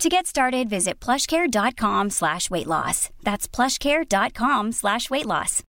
[0.00, 3.10] To get started, visit plushcare.com slash weight loss.
[3.22, 5.62] That's plushcare.com slash weight loss.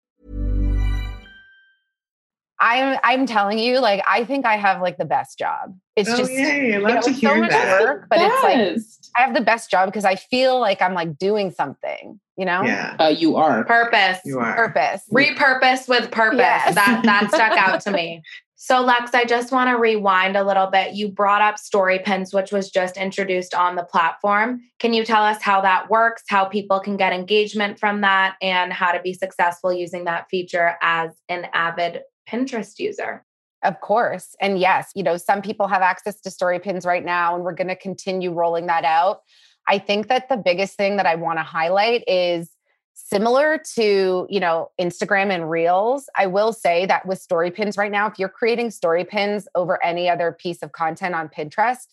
[2.62, 5.74] I'm I'm telling you, like I think I have like the best job.
[5.96, 6.74] It's Oh, just yay.
[6.74, 7.80] I you know, to hear so much that.
[7.80, 8.78] work, but it's like
[9.18, 12.62] I have the best job because I feel like I'm like doing something, you know?
[12.62, 13.64] Yeah, Uh, you are.
[13.64, 14.18] Purpose.
[14.24, 14.54] you are.
[14.54, 15.02] Purpose.
[15.12, 16.38] Repurpose with purpose.
[16.38, 16.74] Yes.
[16.76, 18.22] That that stuck out to me.
[18.62, 20.92] So Lex, I just want to rewind a little bit.
[20.92, 24.60] You brought up Story Pins, which was just introduced on the platform.
[24.78, 28.70] Can you tell us how that works, how people can get engagement from that, and
[28.70, 33.24] how to be successful using that feature as an avid Pinterest user?
[33.64, 34.36] Of course.
[34.42, 37.54] And yes, you know, some people have access to story pins right now, and we're
[37.54, 39.20] going to continue rolling that out.
[39.68, 42.50] I think that the biggest thing that I want to highlight is
[42.94, 46.08] similar to, you know, Instagram and Reels.
[46.16, 49.82] I will say that with story pins right now, if you're creating story pins over
[49.84, 51.86] any other piece of content on Pinterest,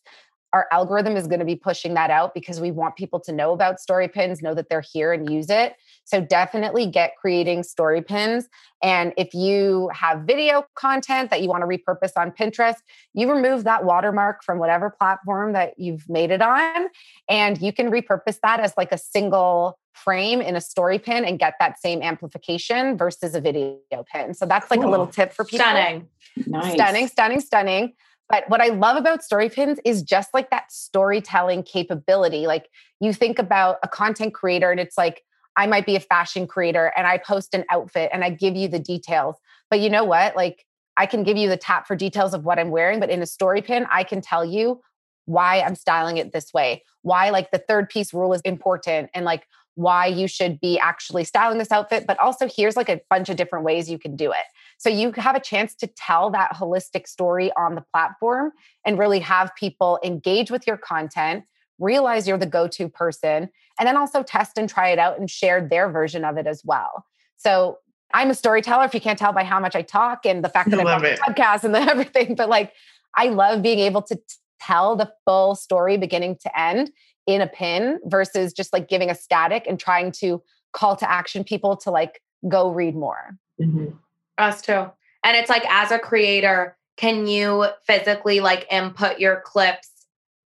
[0.54, 3.52] our algorithm is going to be pushing that out because we want people to know
[3.52, 5.76] about story pins, know that they're here and use it.
[6.06, 8.48] So definitely get creating story pins.
[8.82, 12.78] And if you have video content that you want to repurpose on Pinterest,
[13.14, 16.88] you remove that watermark from whatever platform that you've made it on,
[17.28, 21.40] and you can repurpose that as like a single frame in a story pin and
[21.40, 23.80] get that same amplification versus a video
[24.12, 24.34] pin.
[24.34, 25.66] So that's like a little tip for people.
[25.66, 26.08] Stunning.
[26.46, 26.74] Nice.
[26.74, 27.94] Stunning, stunning, stunning.
[28.30, 32.46] But what I love about story pins is just like that storytelling capability.
[32.46, 35.24] Like you think about a content creator and it's like,
[35.56, 38.68] I might be a fashion creator and I post an outfit and I give you
[38.68, 39.38] the details.
[39.70, 40.36] But you know what?
[40.36, 40.66] Like
[40.98, 43.26] I can give you the tap for details of what I'm wearing, but in a
[43.26, 44.82] story pin, I can tell you
[45.26, 49.26] why I'm styling it this way, why like the third piece rule is important and
[49.26, 53.30] like why you should be actually styling this outfit, but also here's like a bunch
[53.30, 54.44] of different ways you can do it.
[54.80, 58.52] So you have a chance to tell that holistic story on the platform
[58.86, 61.44] and really have people engage with your content,
[61.78, 65.30] realize you're the go to person, and then also test and try it out and
[65.30, 67.06] share their version of it as well.
[67.38, 67.78] So
[68.16, 70.72] I'm a storyteller, if you can't tell by how much I talk and the fact
[70.72, 71.20] that I I'm on love the it.
[71.20, 72.74] podcast and the everything, but like
[73.16, 74.22] I love being able to t-
[74.60, 76.90] tell the full story beginning to end
[77.28, 80.42] in a pin versus just like giving a static and trying to
[80.74, 83.38] call to action people to like go read more.
[83.62, 83.94] Mhm.
[84.38, 84.90] Us too.
[85.24, 89.92] And it's like as a creator, can you physically like input your clips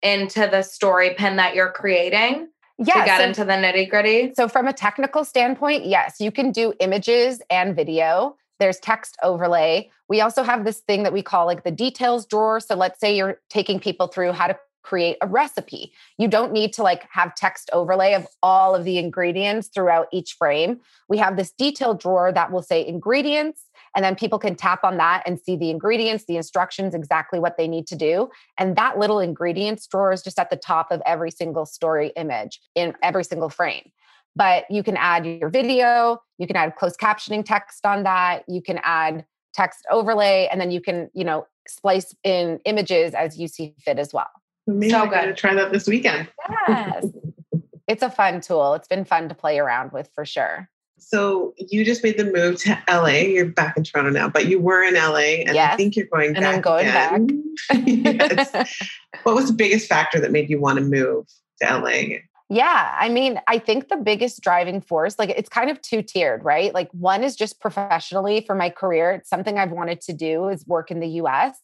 [0.01, 2.47] into the story pin that you're creating
[2.79, 4.33] to get so- into the nitty gritty?
[4.35, 8.35] So, from a technical standpoint, yes, you can do images and video.
[8.59, 9.89] There's text overlay.
[10.07, 12.59] We also have this thing that we call like the details drawer.
[12.59, 15.93] So, let's say you're taking people through how to create a recipe.
[16.17, 20.33] You don't need to like have text overlay of all of the ingredients throughout each
[20.33, 20.79] frame.
[21.07, 23.63] We have this detailed drawer that will say ingredients,
[23.95, 27.57] and then people can tap on that and see the ingredients, the instructions, exactly what
[27.57, 28.29] they need to do.
[28.57, 32.59] And that little ingredients drawer is just at the top of every single story image
[32.75, 33.91] in every single frame
[34.35, 38.61] but you can add your video, you can add closed captioning text on that, you
[38.61, 43.47] can add text overlay, and then you can, you know, splice in images as you
[43.47, 44.29] see fit as well.
[44.67, 45.37] Maybe So I'm to good.
[45.37, 46.27] try that this weekend.
[46.67, 47.05] Yes.
[47.87, 48.73] it's a fun tool.
[48.75, 50.69] It's been fun to play around with for sure.
[50.97, 53.07] So you just made the move to LA.
[53.07, 56.35] You're back in Toronto now, but you were in LA, and I think you're going
[56.35, 56.55] And back.
[56.55, 57.55] I'm going again.
[58.05, 58.79] yes.
[59.23, 61.25] What was the biggest factor that made you want to move
[61.61, 62.19] to LA?
[62.53, 66.43] Yeah, I mean, I think the biggest driving force, like it's kind of two tiered,
[66.43, 66.73] right?
[66.73, 69.13] Like one is just professionally for my career.
[69.13, 71.57] It's something I've wanted to do is work in the US.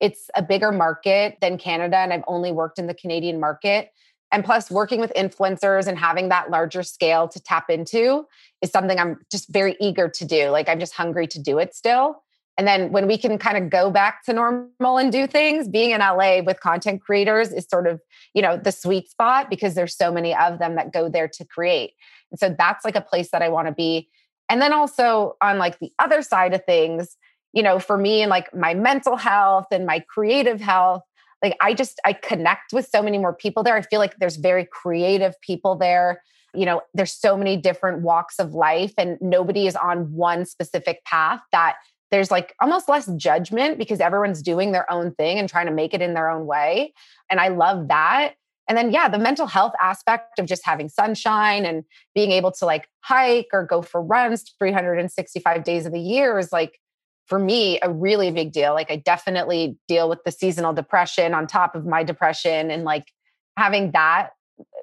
[0.00, 3.88] It's a bigger market than Canada, and I've only worked in the Canadian market.
[4.32, 8.26] And plus, working with influencers and having that larger scale to tap into
[8.60, 10.50] is something I'm just very eager to do.
[10.50, 12.22] Like I'm just hungry to do it still.
[12.56, 15.90] And then when we can kind of go back to normal and do things, being
[15.90, 18.00] in LA with content creators is sort of,
[18.32, 21.44] you know, the sweet spot because there's so many of them that go there to
[21.44, 21.94] create.
[22.30, 24.08] And so that's like a place that I want to be.
[24.48, 27.16] And then also on like the other side of things,
[27.52, 31.02] you know, for me and like my mental health and my creative health,
[31.42, 33.76] like I just I connect with so many more people there.
[33.76, 36.22] I feel like there's very creative people there.
[36.54, 41.04] You know, there's so many different walks of life and nobody is on one specific
[41.04, 41.76] path that
[42.14, 45.92] there's like almost less judgment because everyone's doing their own thing and trying to make
[45.92, 46.94] it in their own way.
[47.28, 48.34] And I love that.
[48.68, 51.82] And then, yeah, the mental health aspect of just having sunshine and
[52.14, 56.52] being able to like hike or go for runs 365 days of the year is
[56.52, 56.78] like,
[57.26, 58.74] for me, a really big deal.
[58.74, 63.10] Like, I definitely deal with the seasonal depression on top of my depression and like
[63.56, 64.30] having that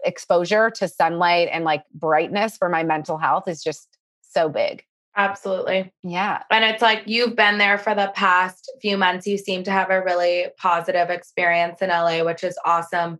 [0.04, 3.88] exposure to sunlight and like brightness for my mental health is just
[4.22, 4.84] so big.
[5.15, 5.91] Absolutely.
[6.04, 6.43] Yeah.
[6.50, 9.28] And it's like you've been there for the past few months.
[9.28, 13.19] You seem to have a really positive experience in LA, which is awesome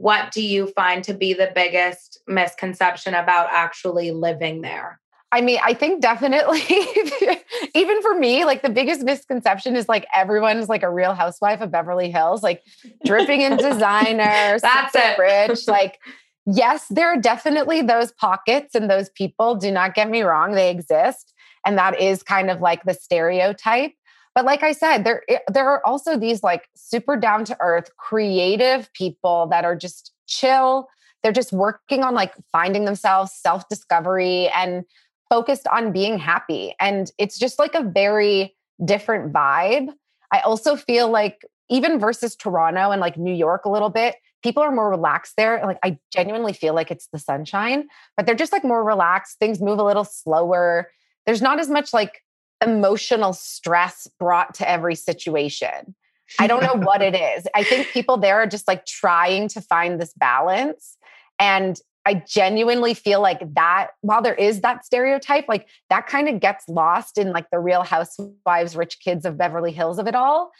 [0.00, 4.98] what do you find to be the biggest misconception about actually living there?
[5.32, 6.62] I mean, I think definitely,
[7.74, 11.70] even for me, like the biggest misconception is like everyone's like a real housewife of
[11.70, 12.64] Beverly Hills, like
[13.04, 15.68] dripping in designer, that's it, rich.
[15.68, 16.00] Like,
[16.46, 19.54] yes, there are definitely those pockets and those people.
[19.54, 21.32] Do not get me wrong, they exist.
[21.64, 23.92] And that is kind of like the stereotype.
[24.34, 27.90] But like I said, there eh, there are also these like super down to earth,
[27.96, 30.88] creative people that are just chill.
[31.22, 34.84] They're just working on like finding themselves, self discovery, and
[35.28, 36.74] focused on being happy.
[36.80, 39.88] And it's just like a very different vibe.
[40.32, 44.62] I also feel like even versus Toronto and like New York a little bit, people
[44.62, 45.60] are more relaxed there.
[45.64, 49.38] Like I genuinely feel like it's the sunshine, but they're just like more relaxed.
[49.38, 50.90] Things move a little slower.
[51.26, 52.22] There's not as much like
[52.64, 55.94] emotional stress brought to every situation.
[56.38, 57.46] I don't know what it is.
[57.54, 60.96] I think people there are just like trying to find this balance.
[61.38, 66.40] And I genuinely feel like that, while there is that stereotype, like that kind of
[66.40, 70.50] gets lost in like the real housewives, rich kids of Beverly Hills of it all.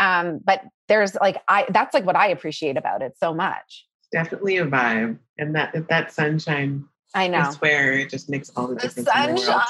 [0.00, 3.86] Um, but there's like, I, that's like what I appreciate about it so much.
[4.10, 5.18] Definitely a vibe.
[5.38, 7.38] And that, that sunshine I know.
[7.38, 9.08] I swear it just makes all the, the difference.
[9.08, 9.64] Sunshine.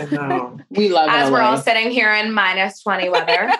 [0.00, 0.58] I know.
[0.70, 1.12] we love it.
[1.12, 1.36] As LA.
[1.36, 3.50] we're all sitting here in minus 20 weather.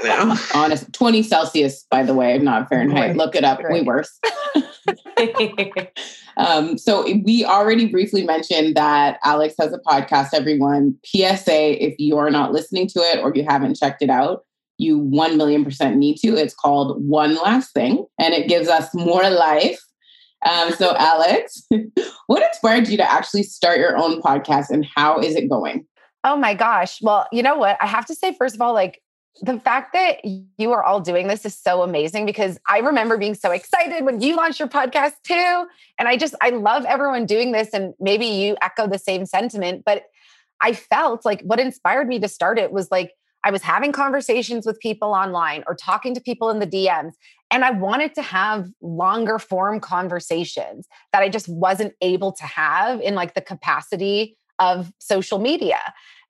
[0.55, 3.09] Honest, 20 Celsius, by the way, not Fahrenheit.
[3.09, 3.17] Right.
[3.17, 3.61] Look it up.
[3.61, 3.73] Right.
[3.73, 4.21] Way worse.
[6.37, 10.99] um, so we already briefly mentioned that Alex has a podcast, everyone.
[11.05, 14.45] PSA, if you're not listening to it or you haven't checked it out,
[14.81, 16.37] you 1 million percent need to.
[16.37, 19.79] It's called One Last Thing, and it gives us more life
[20.49, 21.67] um, so, Alex,
[22.27, 25.87] what inspired you to actually start your own podcast and how is it going?
[26.25, 27.01] Oh my gosh.
[27.03, 27.77] Well, you know what?
[27.81, 29.03] I have to say, first of all, like
[29.43, 33.35] the fact that you are all doing this is so amazing because I remember being
[33.35, 35.67] so excited when you launched your podcast too.
[35.99, 37.71] And I just, I love everyone doing this.
[37.73, 40.05] And maybe you echo the same sentiment, but
[40.61, 43.13] I felt like what inspired me to start it was like,
[43.45, 47.13] I was having conversations with people online or talking to people in the DMs,
[47.51, 53.01] and I wanted to have longer form conversations that I just wasn't able to have
[53.01, 55.81] in like the capacity of social media.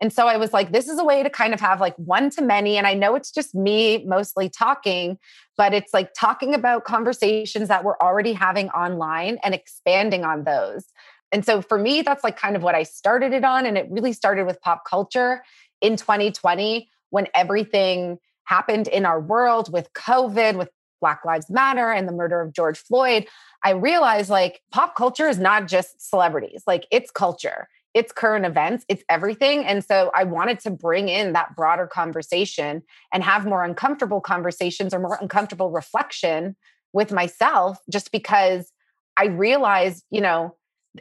[0.01, 2.31] And so I was like, this is a way to kind of have like one
[2.31, 2.79] to many.
[2.79, 5.19] And I know it's just me mostly talking,
[5.57, 10.87] but it's like talking about conversations that we're already having online and expanding on those.
[11.33, 13.67] And so for me, that's like kind of what I started it on.
[13.67, 15.43] And it really started with pop culture
[15.81, 20.71] in 2020 when everything happened in our world with COVID, with
[21.01, 23.27] Black Lives Matter and the murder of George Floyd,
[23.65, 28.85] I realized like pop culture is not just celebrities, like it's culture, it's current events,
[28.89, 29.65] it's everything.
[29.65, 34.95] And so I wanted to bring in that broader conversation and have more uncomfortable conversations
[34.95, 36.57] or more uncomfortable reflection
[36.93, 38.73] with myself, just because
[39.17, 40.55] I realized, you know,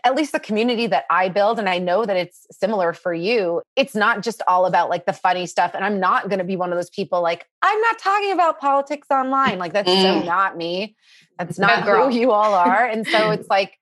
[0.04, 3.62] at least the community that I build, and I know that it's similar for you,
[3.76, 5.72] it's not just all about like the funny stuff.
[5.74, 8.60] And I'm not going to be one of those people like, I'm not talking about
[8.60, 9.58] politics online.
[9.58, 10.02] Like, that's mm.
[10.02, 10.96] so not me.
[11.40, 12.86] That's not who you all are.
[12.86, 13.78] And so it's like,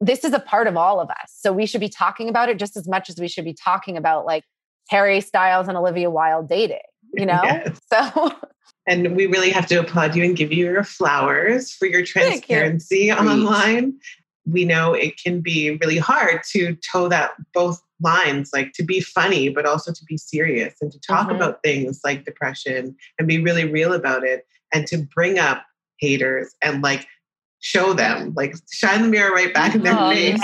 [0.00, 1.34] this is a part of all of us.
[1.34, 3.96] So we should be talking about it just as much as we should be talking
[3.96, 4.44] about like
[4.90, 6.78] Harry Styles and Olivia Wilde dating,
[7.14, 7.40] you know?
[7.42, 7.80] Yes.
[7.92, 8.32] So.
[8.86, 13.06] And we really have to applaud you and give you your flowers for your transparency
[13.06, 13.12] you.
[13.12, 13.98] online
[14.50, 19.00] we know it can be really hard to toe that both lines, like to be
[19.00, 21.36] funny, but also to be serious and to talk mm-hmm.
[21.36, 25.64] about things like depression and be really real about it and to bring up
[25.98, 27.06] haters and like
[27.60, 30.40] show them, like shine the mirror right back in their oh, face.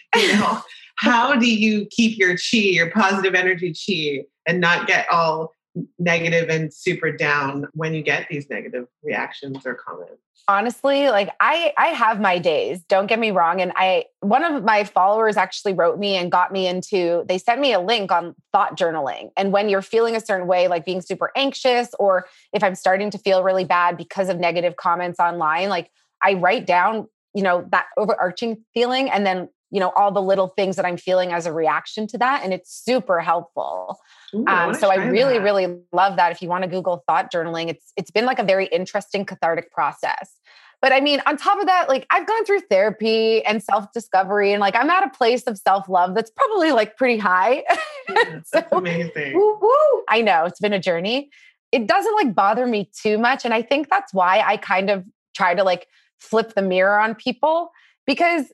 [0.16, 0.60] you know,
[0.96, 5.52] how do you keep your chi, your positive energy chi, and not get all
[5.98, 10.20] negative and super down when you get these negative reactions or comments?
[10.48, 14.62] honestly like i i have my days don't get me wrong and i one of
[14.62, 18.34] my followers actually wrote me and got me into they sent me a link on
[18.52, 22.62] thought journaling and when you're feeling a certain way like being super anxious or if
[22.62, 25.90] i'm starting to feel really bad because of negative comments online like
[26.22, 30.48] i write down you know that overarching feeling and then you know all the little
[30.48, 33.98] things that i'm feeling as a reaction to that and it's super helpful.
[34.34, 35.44] Ooh, um, so i really that.
[35.44, 36.32] really love that.
[36.32, 39.70] If you want to google thought journaling it's it's been like a very interesting cathartic
[39.72, 40.36] process.
[40.82, 44.60] But i mean on top of that like i've gone through therapy and self-discovery and
[44.60, 47.62] like i'm at a place of self-love that's probably like pretty high.
[48.08, 49.34] Yeah, so, amazing.
[49.34, 51.28] woo, woo, i know it's been a journey.
[51.72, 55.04] It doesn't like bother me too much and i think that's why i kind of
[55.34, 55.88] try to like
[56.20, 57.70] flip the mirror on people
[58.06, 58.52] because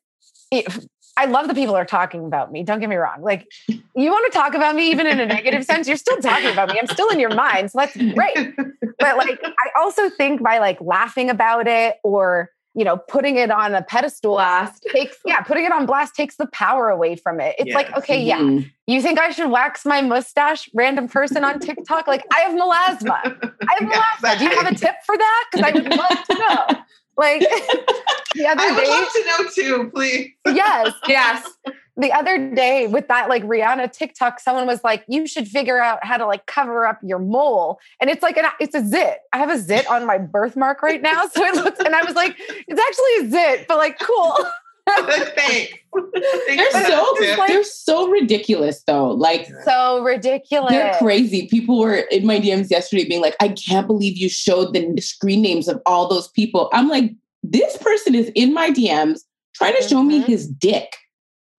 [0.51, 0.87] it,
[1.17, 2.63] I love the people are talking about me.
[2.63, 3.23] Don't get me wrong.
[3.23, 6.51] Like, you want to talk about me even in a negative sense, you're still talking
[6.51, 6.79] about me.
[6.81, 7.71] I'm still in your mind.
[7.71, 8.57] So that's great.
[8.99, 13.51] But like, I also think by like laughing about it or, you know, putting it
[13.51, 17.41] on a pedestal blast takes, yeah, putting it on blast takes the power away from
[17.41, 17.57] it.
[17.59, 18.67] It's like, okay, yeah, mm-hmm.
[18.87, 22.07] you think I should wax my mustache, random person on TikTok?
[22.07, 23.59] Like, I have melasma.
[23.69, 23.91] I have
[24.23, 24.39] melasma.
[24.39, 25.45] Do you have a tip for that?
[25.53, 26.83] Because I would love to know.
[27.17, 27.41] Like
[28.35, 28.69] the other day.
[28.69, 30.33] I would day, love to know too, please.
[30.47, 31.49] yes, yes.
[31.97, 36.05] The other day with that like Rihanna TikTok, someone was like, "You should figure out
[36.05, 39.19] how to like cover up your mole," and it's like an it's a zit.
[39.33, 42.15] I have a zit on my birthmark right now, so it looks, and I was
[42.15, 44.37] like, "It's actually a zit," but like, cool.
[44.89, 46.72] Thanks.
[46.72, 49.11] They're so they're so ridiculous though.
[49.11, 50.72] Like so ridiculous.
[50.72, 51.47] They're crazy.
[51.49, 55.43] People were in my DMs yesterday being like, I can't believe you showed the screen
[55.43, 56.68] names of all those people.
[56.72, 57.12] I'm like,
[57.43, 59.20] this person is in my DMs
[59.55, 59.89] trying to mm-hmm.
[59.89, 60.30] show me mm-hmm.
[60.30, 60.97] his dick.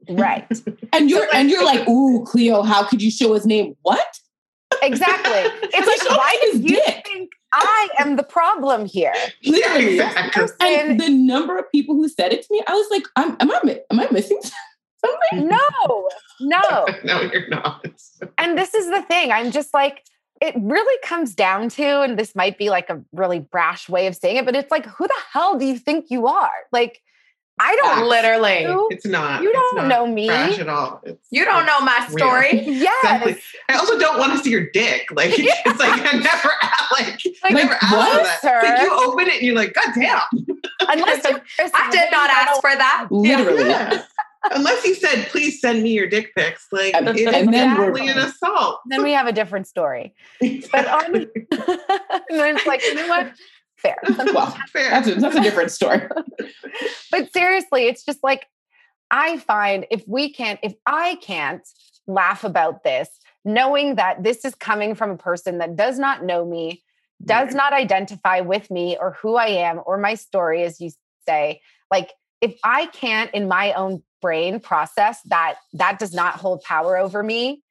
[0.09, 0.45] Right.
[0.93, 3.75] and you're and you're like, ooh, Cleo, how could you show his name?
[3.83, 4.05] What?
[4.81, 5.69] Exactly.
[5.73, 7.05] It's like, why do you dick.
[7.07, 9.13] think I am the problem here?
[9.45, 9.99] Literally.
[10.59, 13.51] And the number of people who said it to me, I was like, I'm, am
[13.51, 14.39] I am I missing
[15.05, 15.47] something?
[15.47, 16.07] No,
[16.41, 16.85] no.
[17.03, 17.85] no, you're not.
[18.37, 19.31] and this is the thing.
[19.31, 20.03] I'm just like,
[20.41, 24.15] it really comes down to, and this might be like a really brash way of
[24.15, 26.51] saying it, but it's like, who the hell do you think you are?
[26.71, 27.01] Like,
[27.59, 28.63] I don't literally.
[28.63, 29.43] You, it's not.
[29.43, 31.01] You don't not know me at all.
[31.03, 32.61] It's, you don't know my story.
[32.73, 33.03] Yes.
[33.03, 33.43] Exactly.
[33.69, 35.07] I also don't want to see your dick.
[35.11, 35.53] Like yeah.
[35.65, 36.49] it's like I never
[36.91, 38.63] like, like never asked what, for that.
[38.63, 40.21] Like you open it and you're like, God damn.
[40.81, 43.07] Unless I did not ask for that.
[43.11, 43.69] Literally.
[43.69, 44.03] Yeah.
[44.51, 46.67] Unless he said, please send me your dick pics.
[46.71, 48.81] Like and, it's and then an assault.
[48.87, 50.13] Then we have a different story.
[50.41, 51.29] But um, on and
[52.29, 53.31] then it's like, you know what?
[53.83, 53.97] Fair.
[54.33, 54.89] well, fair.
[54.89, 56.01] That's a, that's a different story.
[57.11, 58.47] but seriously, it's just like
[59.11, 61.61] I find if we can't, if I can't
[62.07, 63.09] laugh about this,
[63.45, 66.83] knowing that this is coming from a person that does not know me,
[67.23, 67.55] does right.
[67.55, 70.89] not identify with me or who I am or my story, as you
[71.27, 71.61] say,
[71.91, 72.11] like
[72.41, 77.21] if I can't in my own brain process that that does not hold power over
[77.21, 77.61] me,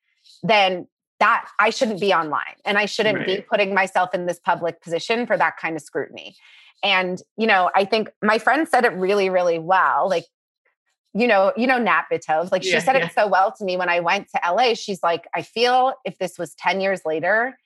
[0.42, 0.86] then
[1.22, 3.26] that I shouldn't be online and I shouldn't right.
[3.26, 6.34] be putting myself in this public position for that kind of scrutiny.
[6.82, 10.08] And, you know, I think my friend said it really, really well.
[10.08, 10.24] Like,
[11.14, 13.06] you know, you know, Nat Bitov, like yeah, she said yeah.
[13.06, 14.74] it so well to me when I went to LA.
[14.74, 17.56] She's like, I feel if this was 10 years later,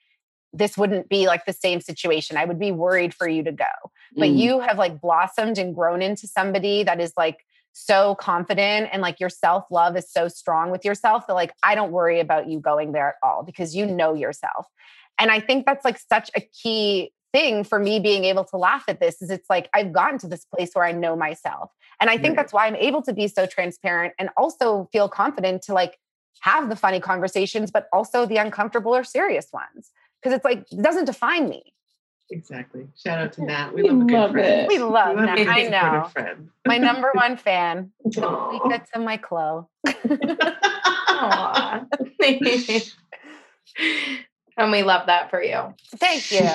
[0.53, 2.37] this wouldn't be like the same situation.
[2.37, 3.65] I would be worried for you to go.
[4.15, 4.37] But mm.
[4.37, 7.39] you have like blossomed and grown into somebody that is like
[7.77, 11.75] so confident and like your self love is so strong with yourself that like I
[11.75, 14.67] don't worry about you going there at all because you know yourself.
[15.19, 18.85] And I think that's like such a key thing for me being able to laugh
[18.87, 21.71] at this is it's like I've gotten to this place where I know myself.
[21.99, 25.63] And I think that's why I'm able to be so transparent and also feel confident
[25.63, 25.97] to like
[26.41, 29.91] have the funny conversations, but also the uncomfortable or serious ones.
[30.23, 31.73] Cause it's like, it doesn't define me.
[32.29, 32.87] Exactly.
[32.95, 33.73] Shout out to Nat.
[33.73, 34.67] We, we love, love it.
[34.67, 35.47] We love, we love Nat.
[35.47, 36.09] I know.
[36.09, 36.49] Friend.
[36.65, 37.91] my number one fan.
[38.03, 39.63] Lika to my Chloe.
[44.57, 45.73] and we love that for you.
[45.95, 46.47] Thank you.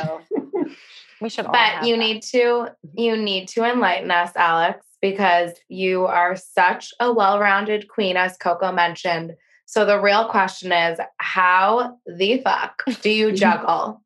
[1.20, 2.00] We should But you that.
[2.00, 8.16] need to you need to enlighten us, Alex, because you are such a well-rounded queen,
[8.16, 9.34] as Coco mentioned.
[9.66, 14.02] So the real question is, how the fuck do you juggle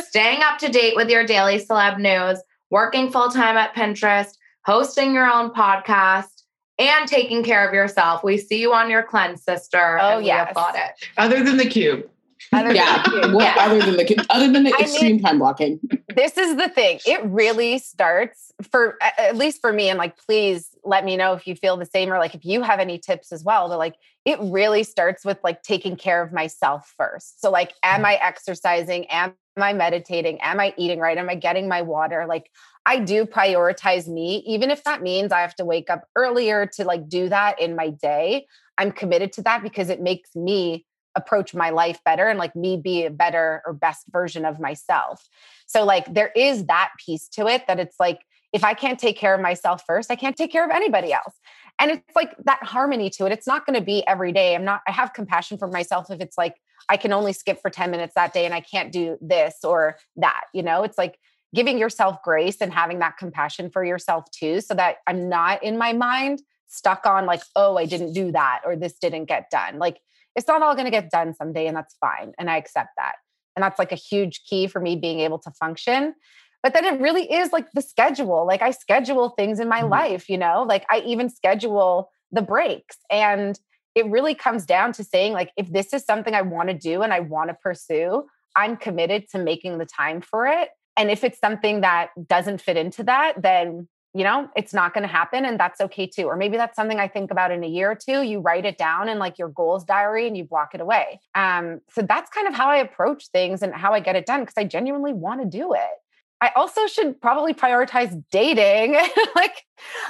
[0.00, 4.32] staying up to date with your daily celeb news, working full time at Pinterest,
[4.64, 6.42] hosting your own podcast,
[6.78, 8.24] and taking care of yourself.
[8.24, 9.98] We see you on your cleanse, sister.
[10.00, 11.08] Oh, yeah, applaud it.
[11.16, 12.08] Other than the cube.
[12.52, 13.02] Other yeah.
[13.08, 13.54] Than yeah.
[13.58, 15.80] other than the other than the I extreme mean, time blocking.
[16.14, 16.98] This is the thing.
[17.06, 19.88] It really starts for at least for me.
[19.88, 22.62] And like, please let me know if you feel the same or like if you
[22.62, 23.68] have any tips as well.
[23.68, 27.40] But like it really starts with like taking care of myself first.
[27.40, 29.06] So like am I exercising?
[29.06, 30.40] Am I meditating?
[30.40, 31.18] Am I eating right?
[31.18, 32.24] Am I getting my water?
[32.26, 32.50] Like
[32.86, 36.84] I do prioritize me, even if that means I have to wake up earlier to
[36.84, 38.46] like do that in my day.
[38.78, 42.76] I'm committed to that because it makes me approach my life better and like me
[42.76, 45.28] be a better or best version of myself.
[45.66, 48.20] So like there is that piece to it that it's like
[48.52, 51.34] if I can't take care of myself first, I can't take care of anybody else.
[51.78, 53.32] And it's like that harmony to it.
[53.32, 54.54] It's not going to be every day.
[54.54, 56.56] I'm not, I have compassion for myself if it's like
[56.88, 59.96] I can only skip for 10 minutes that day and I can't do this or
[60.16, 60.44] that.
[60.52, 61.18] You know, it's like
[61.54, 65.78] giving yourself grace and having that compassion for yourself too, so that I'm not in
[65.78, 69.78] my mind stuck on like, oh, I didn't do that or this didn't get done.
[69.78, 70.00] Like
[70.34, 72.32] it's not all going to get done someday and that's fine.
[72.38, 73.16] And I accept that.
[73.54, 76.14] And that's like a huge key for me being able to function.
[76.62, 78.46] But then it really is like the schedule.
[78.46, 79.90] Like I schedule things in my mm-hmm.
[79.90, 82.96] life, you know, like I even schedule the breaks.
[83.10, 83.58] And
[83.94, 87.02] it really comes down to saying, like, if this is something I want to do
[87.02, 88.26] and I want to pursue,
[88.56, 90.70] I'm committed to making the time for it.
[90.96, 95.02] And if it's something that doesn't fit into that, then you know, it's not going
[95.02, 96.24] to happen and that's okay too.
[96.24, 98.22] Or maybe that's something I think about in a year or two.
[98.22, 101.20] You write it down in like your goals diary and you block it away.
[101.34, 104.40] Um, so that's kind of how I approach things and how I get it done
[104.40, 106.01] because I genuinely want to do it.
[106.42, 108.94] I also should probably prioritize dating.
[109.36, 109.64] like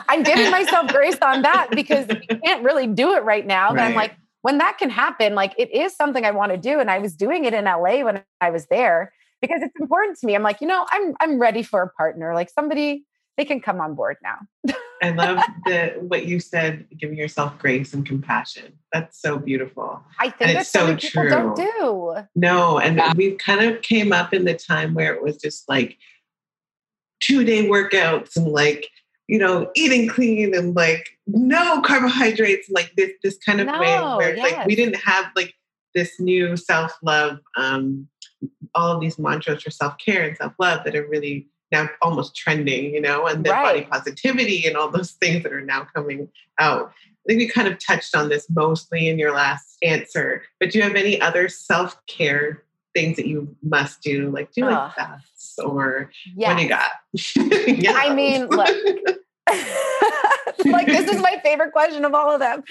[0.09, 3.69] I'm giving myself grace on that because you can't really do it right now.
[3.69, 3.77] Right.
[3.77, 6.81] But I'm like, when that can happen, like it is something I want to do.
[6.81, 9.13] And I was doing it in LA when I was there
[9.43, 10.35] because it's important to me.
[10.35, 13.05] I'm like, you know, I'm I'm ready for a partner, like somebody
[13.37, 14.75] they can come on board now.
[15.03, 18.73] I love the what you said, giving yourself grace and compassion.
[18.91, 20.03] That's so beautiful.
[20.19, 21.29] I think that's so true.
[21.29, 22.15] don't do.
[22.35, 23.13] No, and yeah.
[23.15, 25.99] we kind of came up in the time where it was just like
[27.23, 28.89] two day workouts and like
[29.29, 33.99] you know eating clean and like no carbohydrates like this this kind of no, way
[34.17, 34.53] where yes.
[34.53, 35.55] like we didn't have like
[35.95, 38.07] this new self love um
[38.75, 42.37] all of these mantras for self care and self love that are really now almost
[42.37, 43.65] trending, you know, and then right.
[43.65, 46.29] body positivity and all those things that are now coming
[46.61, 46.93] out.
[46.93, 50.79] I think we kind of touched on this mostly in your last answer, but do
[50.79, 52.63] you have any other self care
[52.95, 54.31] things that you must do?
[54.31, 56.55] Like, do like baths or yes.
[56.55, 57.97] what you got?
[57.97, 58.69] I mean, look,
[60.65, 62.63] like this is my favorite question of all of them.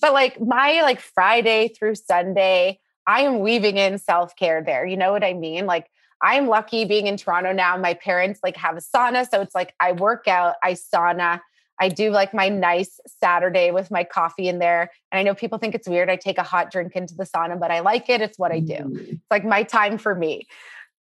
[0.00, 4.86] But like my like Friday through Sunday, I am weaving in self care there.
[4.86, 5.66] You know what I mean?
[5.66, 5.88] Like
[6.20, 7.76] I'm lucky being in Toronto now.
[7.76, 9.28] My parents like have a sauna.
[9.30, 11.40] So it's like I work out, I sauna.
[11.80, 14.90] I do like my nice Saturday with my coffee in there.
[15.10, 16.08] And I know people think it's weird.
[16.08, 18.20] I take a hot drink into the sauna, but I like it.
[18.20, 18.74] It's what I do.
[18.74, 19.08] Mm.
[19.12, 20.46] It's like my time for me.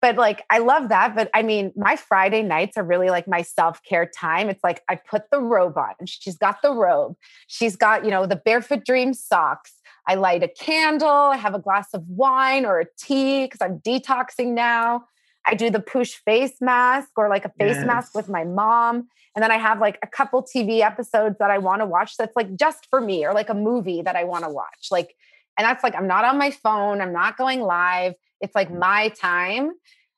[0.01, 1.15] But like, I love that.
[1.15, 4.49] But I mean, my Friday nights are really like my self care time.
[4.49, 5.93] It's like I put the robe on.
[6.05, 7.15] She's got the robe.
[7.47, 9.73] She's got, you know, the Barefoot Dream socks.
[10.05, 11.07] I light a candle.
[11.07, 15.05] I have a glass of wine or a tea because I'm detoxing now.
[15.45, 17.85] I do the push face mask or like a face yes.
[17.85, 19.07] mask with my mom.
[19.35, 22.35] And then I have like a couple TV episodes that I want to watch that's
[22.35, 24.87] like just for me or like a movie that I want to watch.
[24.91, 25.15] Like,
[25.57, 28.13] and that's like, I'm not on my phone, I'm not going live.
[28.41, 29.71] It's like my time.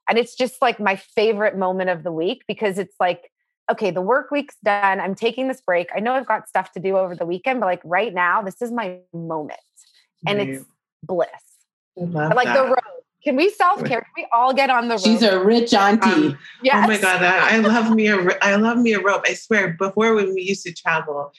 [0.07, 3.31] And it's just like my favorite moment of the week because it's like,
[3.71, 4.99] okay, the work week's done.
[4.99, 5.89] I'm taking this break.
[5.95, 8.61] I know I've got stuff to do over the weekend, but like right now, this
[8.61, 9.59] is my moment
[10.27, 10.65] and it's
[11.03, 11.29] bliss.
[11.97, 12.55] like that.
[12.55, 12.94] the road
[13.25, 14.01] can we self care?
[14.01, 15.03] Can we all get on the rope?
[15.03, 16.07] She's a rich auntie.
[16.07, 16.75] Um, yes.
[16.75, 19.23] Oh my god, I, I love me a I love me a robe.
[19.25, 21.33] I swear, before when we used to travel,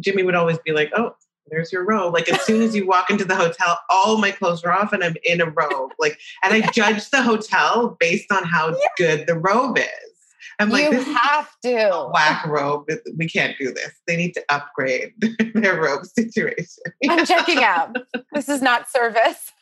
[0.00, 1.16] Jimmy would always be like, "Oh,
[1.46, 4.62] there's your robe." Like as soon as you walk into the hotel, all my clothes
[4.64, 5.92] are off and I'm in a robe.
[5.98, 8.76] Like, and I judge the hotel based on how yeah.
[8.98, 10.13] good the robe is.
[10.58, 12.88] I'm like, you this have to whack robe.
[13.16, 13.92] We can't do this.
[14.06, 15.12] They need to upgrade
[15.54, 16.82] their robe situation.
[17.08, 17.96] I'm checking out.
[18.32, 19.52] This is not service.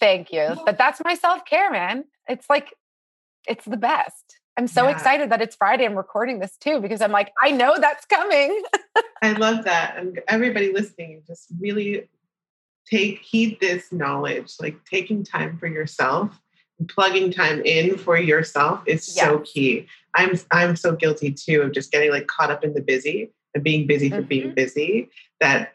[0.00, 0.56] Thank you.
[0.64, 2.04] But that's my self care, man.
[2.26, 2.72] It's like,
[3.46, 4.38] it's the best.
[4.56, 4.90] I'm so yeah.
[4.90, 5.84] excited that it's Friday.
[5.84, 8.62] I'm recording this too because I'm like, I know that's coming.
[9.22, 9.96] I love that.
[9.98, 12.08] And everybody listening, just really
[12.90, 16.40] take heed this knowledge, like taking time for yourself
[16.86, 19.24] plugging time in for yourself is yeah.
[19.24, 19.86] so key.
[20.14, 23.64] I'm I'm so guilty too of just getting like caught up in the busy and
[23.64, 24.28] being busy for mm-hmm.
[24.28, 25.10] being busy
[25.40, 25.74] that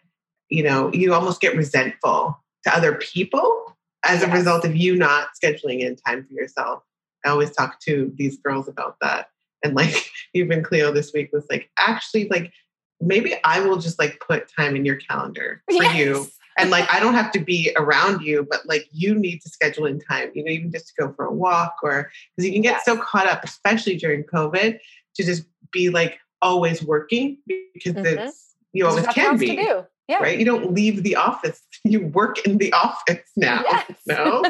[0.50, 4.30] you know you almost get resentful to other people as yes.
[4.30, 6.84] a result of you not scheduling in time for yourself.
[7.26, 9.28] I always talk to these girls about that.
[9.64, 12.52] And like even Cleo this week was like, actually, like
[13.00, 15.96] maybe I will just like put time in your calendar for yes.
[15.96, 16.28] you
[16.58, 19.86] and like I don't have to be around you, but like you need to schedule
[19.86, 22.62] in time, you know, even just to go for a walk or because you can
[22.62, 22.86] get yes.
[22.86, 24.80] so caught up, especially during COVID,
[25.16, 27.38] to just be like always working
[27.74, 28.06] because Mhm.
[28.28, 29.56] it's you There's always can else be.
[29.56, 29.84] to do.
[30.10, 30.18] Yeah.
[30.22, 30.38] Right?
[30.38, 31.62] You don't leave the office.
[31.86, 33.62] You work in the office now.
[33.70, 33.92] Yes.
[34.08, 34.42] No.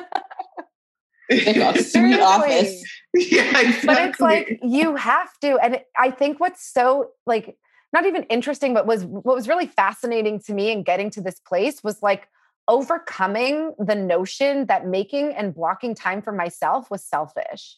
[1.30, 2.22] Like a sweet Seriously.
[2.22, 2.84] office.
[3.16, 3.88] yeah, exactly.
[3.88, 7.58] but it's like you have to and i think what's so like
[7.94, 11.40] not even interesting but was what was really fascinating to me in getting to this
[11.40, 12.28] place was like
[12.68, 17.78] overcoming the notion that making and blocking time for myself was selfish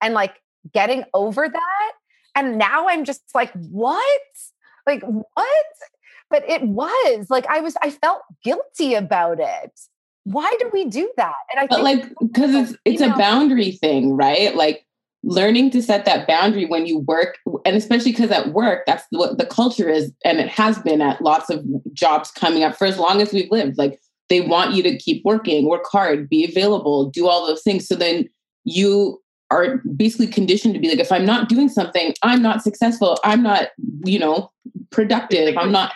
[0.00, 0.40] and like
[0.72, 1.92] getting over that.
[2.34, 4.20] And now i'm just like what?
[4.86, 5.66] Like what?
[6.30, 9.80] But it was like i was i felt guilty about it.
[10.24, 11.34] Why do we do that?
[11.52, 14.54] And i But think like, because it's it's a boundary thing, right?
[14.54, 14.86] Like
[15.24, 19.38] learning to set that boundary when you work, and especially because at work, that's what
[19.38, 22.98] the culture is, and it has been at lots of jobs coming up for as
[22.98, 23.78] long as we've lived.
[23.78, 27.86] Like they want you to keep working, work hard, be available, do all those things.
[27.86, 28.28] So then
[28.64, 29.20] you
[29.50, 33.18] are basically conditioned to be like, if I'm not doing something, I'm not successful.
[33.24, 33.68] I'm not,
[34.04, 34.50] you know,
[34.90, 35.56] productive.
[35.58, 35.92] I'm not.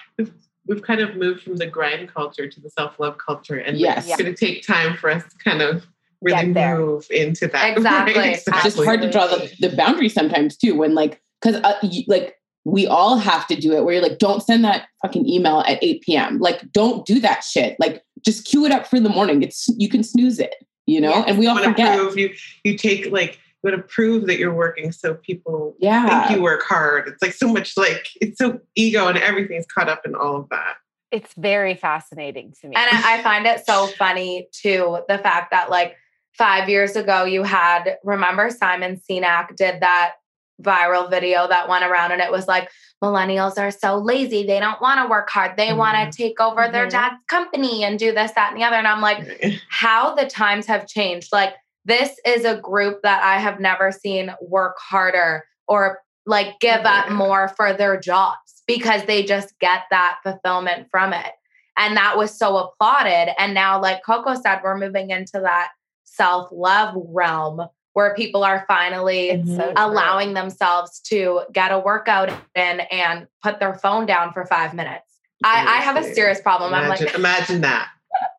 [0.68, 4.07] we've, kind of moved from the grind culture to the self-love culture and Yes.
[4.07, 5.87] it's going to take time for us to kind of
[6.23, 6.79] really Get there.
[6.79, 8.14] move into that Exactly.
[8.14, 8.37] right?
[8.37, 12.05] it's just hard to draw the, the boundary sometimes too when like because uh, you,
[12.07, 15.61] like we all have to do it where you're like don't send that fucking email
[15.61, 17.77] at 8 p.m like don't do that shit.
[17.79, 19.43] Like just queue it up for the morning.
[19.43, 20.55] It's you can snooze it
[20.87, 21.11] you know?
[21.11, 21.25] Yeah.
[21.27, 21.99] and we all want to forget.
[21.99, 22.33] prove you
[22.64, 26.27] you take like you want to prove that you're working so people yeah.
[26.27, 27.09] think you work hard.
[27.09, 30.49] It's like so much like it's so ego and everything's caught up in all of
[30.51, 30.77] that.
[31.12, 32.77] It's very fascinating to me.
[32.77, 35.97] And I I find it so funny too, the fact that like
[36.37, 40.14] five years ago you had, remember Simon Sinek did that
[40.62, 42.70] viral video that went around and it was like,
[43.05, 44.47] millennials are so lazy.
[44.47, 45.57] They don't want to work hard.
[45.57, 46.11] They want Mhm.
[46.11, 46.91] to take over their Mhm.
[46.91, 48.76] dad's company and do this, that, and the other.
[48.76, 49.18] And I'm like,
[49.70, 51.28] how the times have changed.
[51.32, 56.80] Like, this is a group that I have never seen work harder or like give
[56.84, 61.32] up more for their jobs because they just get that fulfillment from it.
[61.76, 63.32] And that was so applauded.
[63.41, 65.68] And now, like Coco said, we're moving into that
[66.17, 67.61] self love realm
[67.93, 69.73] where people are finally It's so true.
[69.77, 75.05] allowing themselves to get a workout in and put their phone down for five minutes.
[75.45, 76.73] I, I have a serious problem.
[76.75, 77.89] imagine, I'm like, imagine that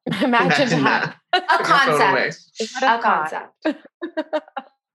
[0.21, 2.31] imagine, that, a Put your phone away.
[2.31, 2.83] concept.
[2.83, 4.43] A a concept.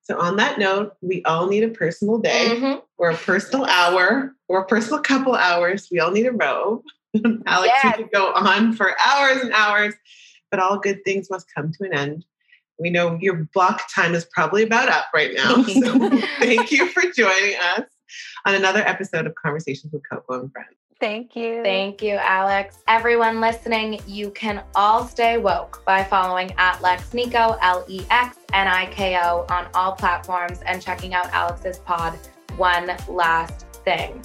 [0.02, 2.82] so on that note we all need a personal day Mhm.
[2.98, 6.82] or a personal hour or a personal couple hours we all need a robe
[7.46, 7.96] alex Yes.
[7.96, 9.94] we could go on for hours and hours
[10.50, 12.24] but all good things must come to an end
[12.78, 17.02] we know your block time is probably about up right now so thank you for
[17.14, 17.84] joining us
[18.46, 22.78] on another episode of conversations with coco and friends thank you Thank you, Alex.
[22.86, 28.38] Everyone listening, you can all stay woke by following at Lex Niko, L E X
[28.52, 32.16] N I K O, on all platforms and checking out Alex's pod.
[32.56, 34.22] One last thing.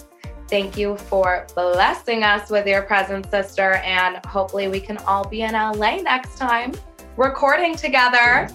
[0.49, 5.41] Thank you for blessing us with your presence, sister, and hopefully we can all be
[5.41, 6.73] in LA next time
[7.17, 8.49] recording together.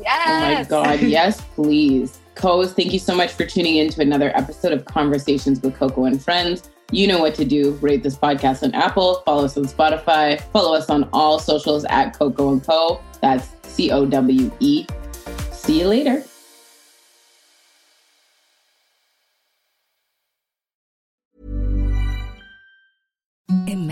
[0.00, 4.00] Yes oh my god yes please Coz, thank you so much for tuning in to
[4.00, 6.70] another episode of Conversations with Coco and Friends.
[6.90, 7.72] You know what to do.
[7.82, 12.18] Rate this podcast on Apple, follow us on Spotify, follow us on all socials at
[12.18, 13.00] Coco and Co.
[13.20, 14.86] That's C O W E.
[15.52, 16.24] See you later.
[23.66, 23.91] Imagine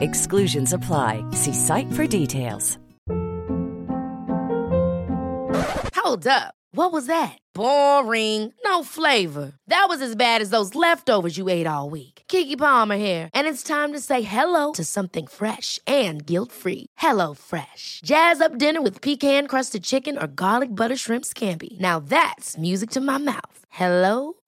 [0.00, 1.24] Exclusions apply.
[1.32, 2.78] See site for details.
[5.94, 6.54] Hold up.
[6.72, 7.36] What was that?
[7.54, 8.52] Boring.
[8.64, 9.52] No flavor.
[9.66, 12.22] That was as bad as those leftovers you ate all week.
[12.28, 16.86] Keke Palmer here, and it's time to say hello to something fresh and guilt-free.
[16.96, 18.00] Hello Fresh.
[18.04, 21.78] Jazz up dinner with pecan-crusted chicken or garlic butter shrimp scampi.
[21.80, 23.64] Now that's music to my mouth.
[23.68, 24.34] Hello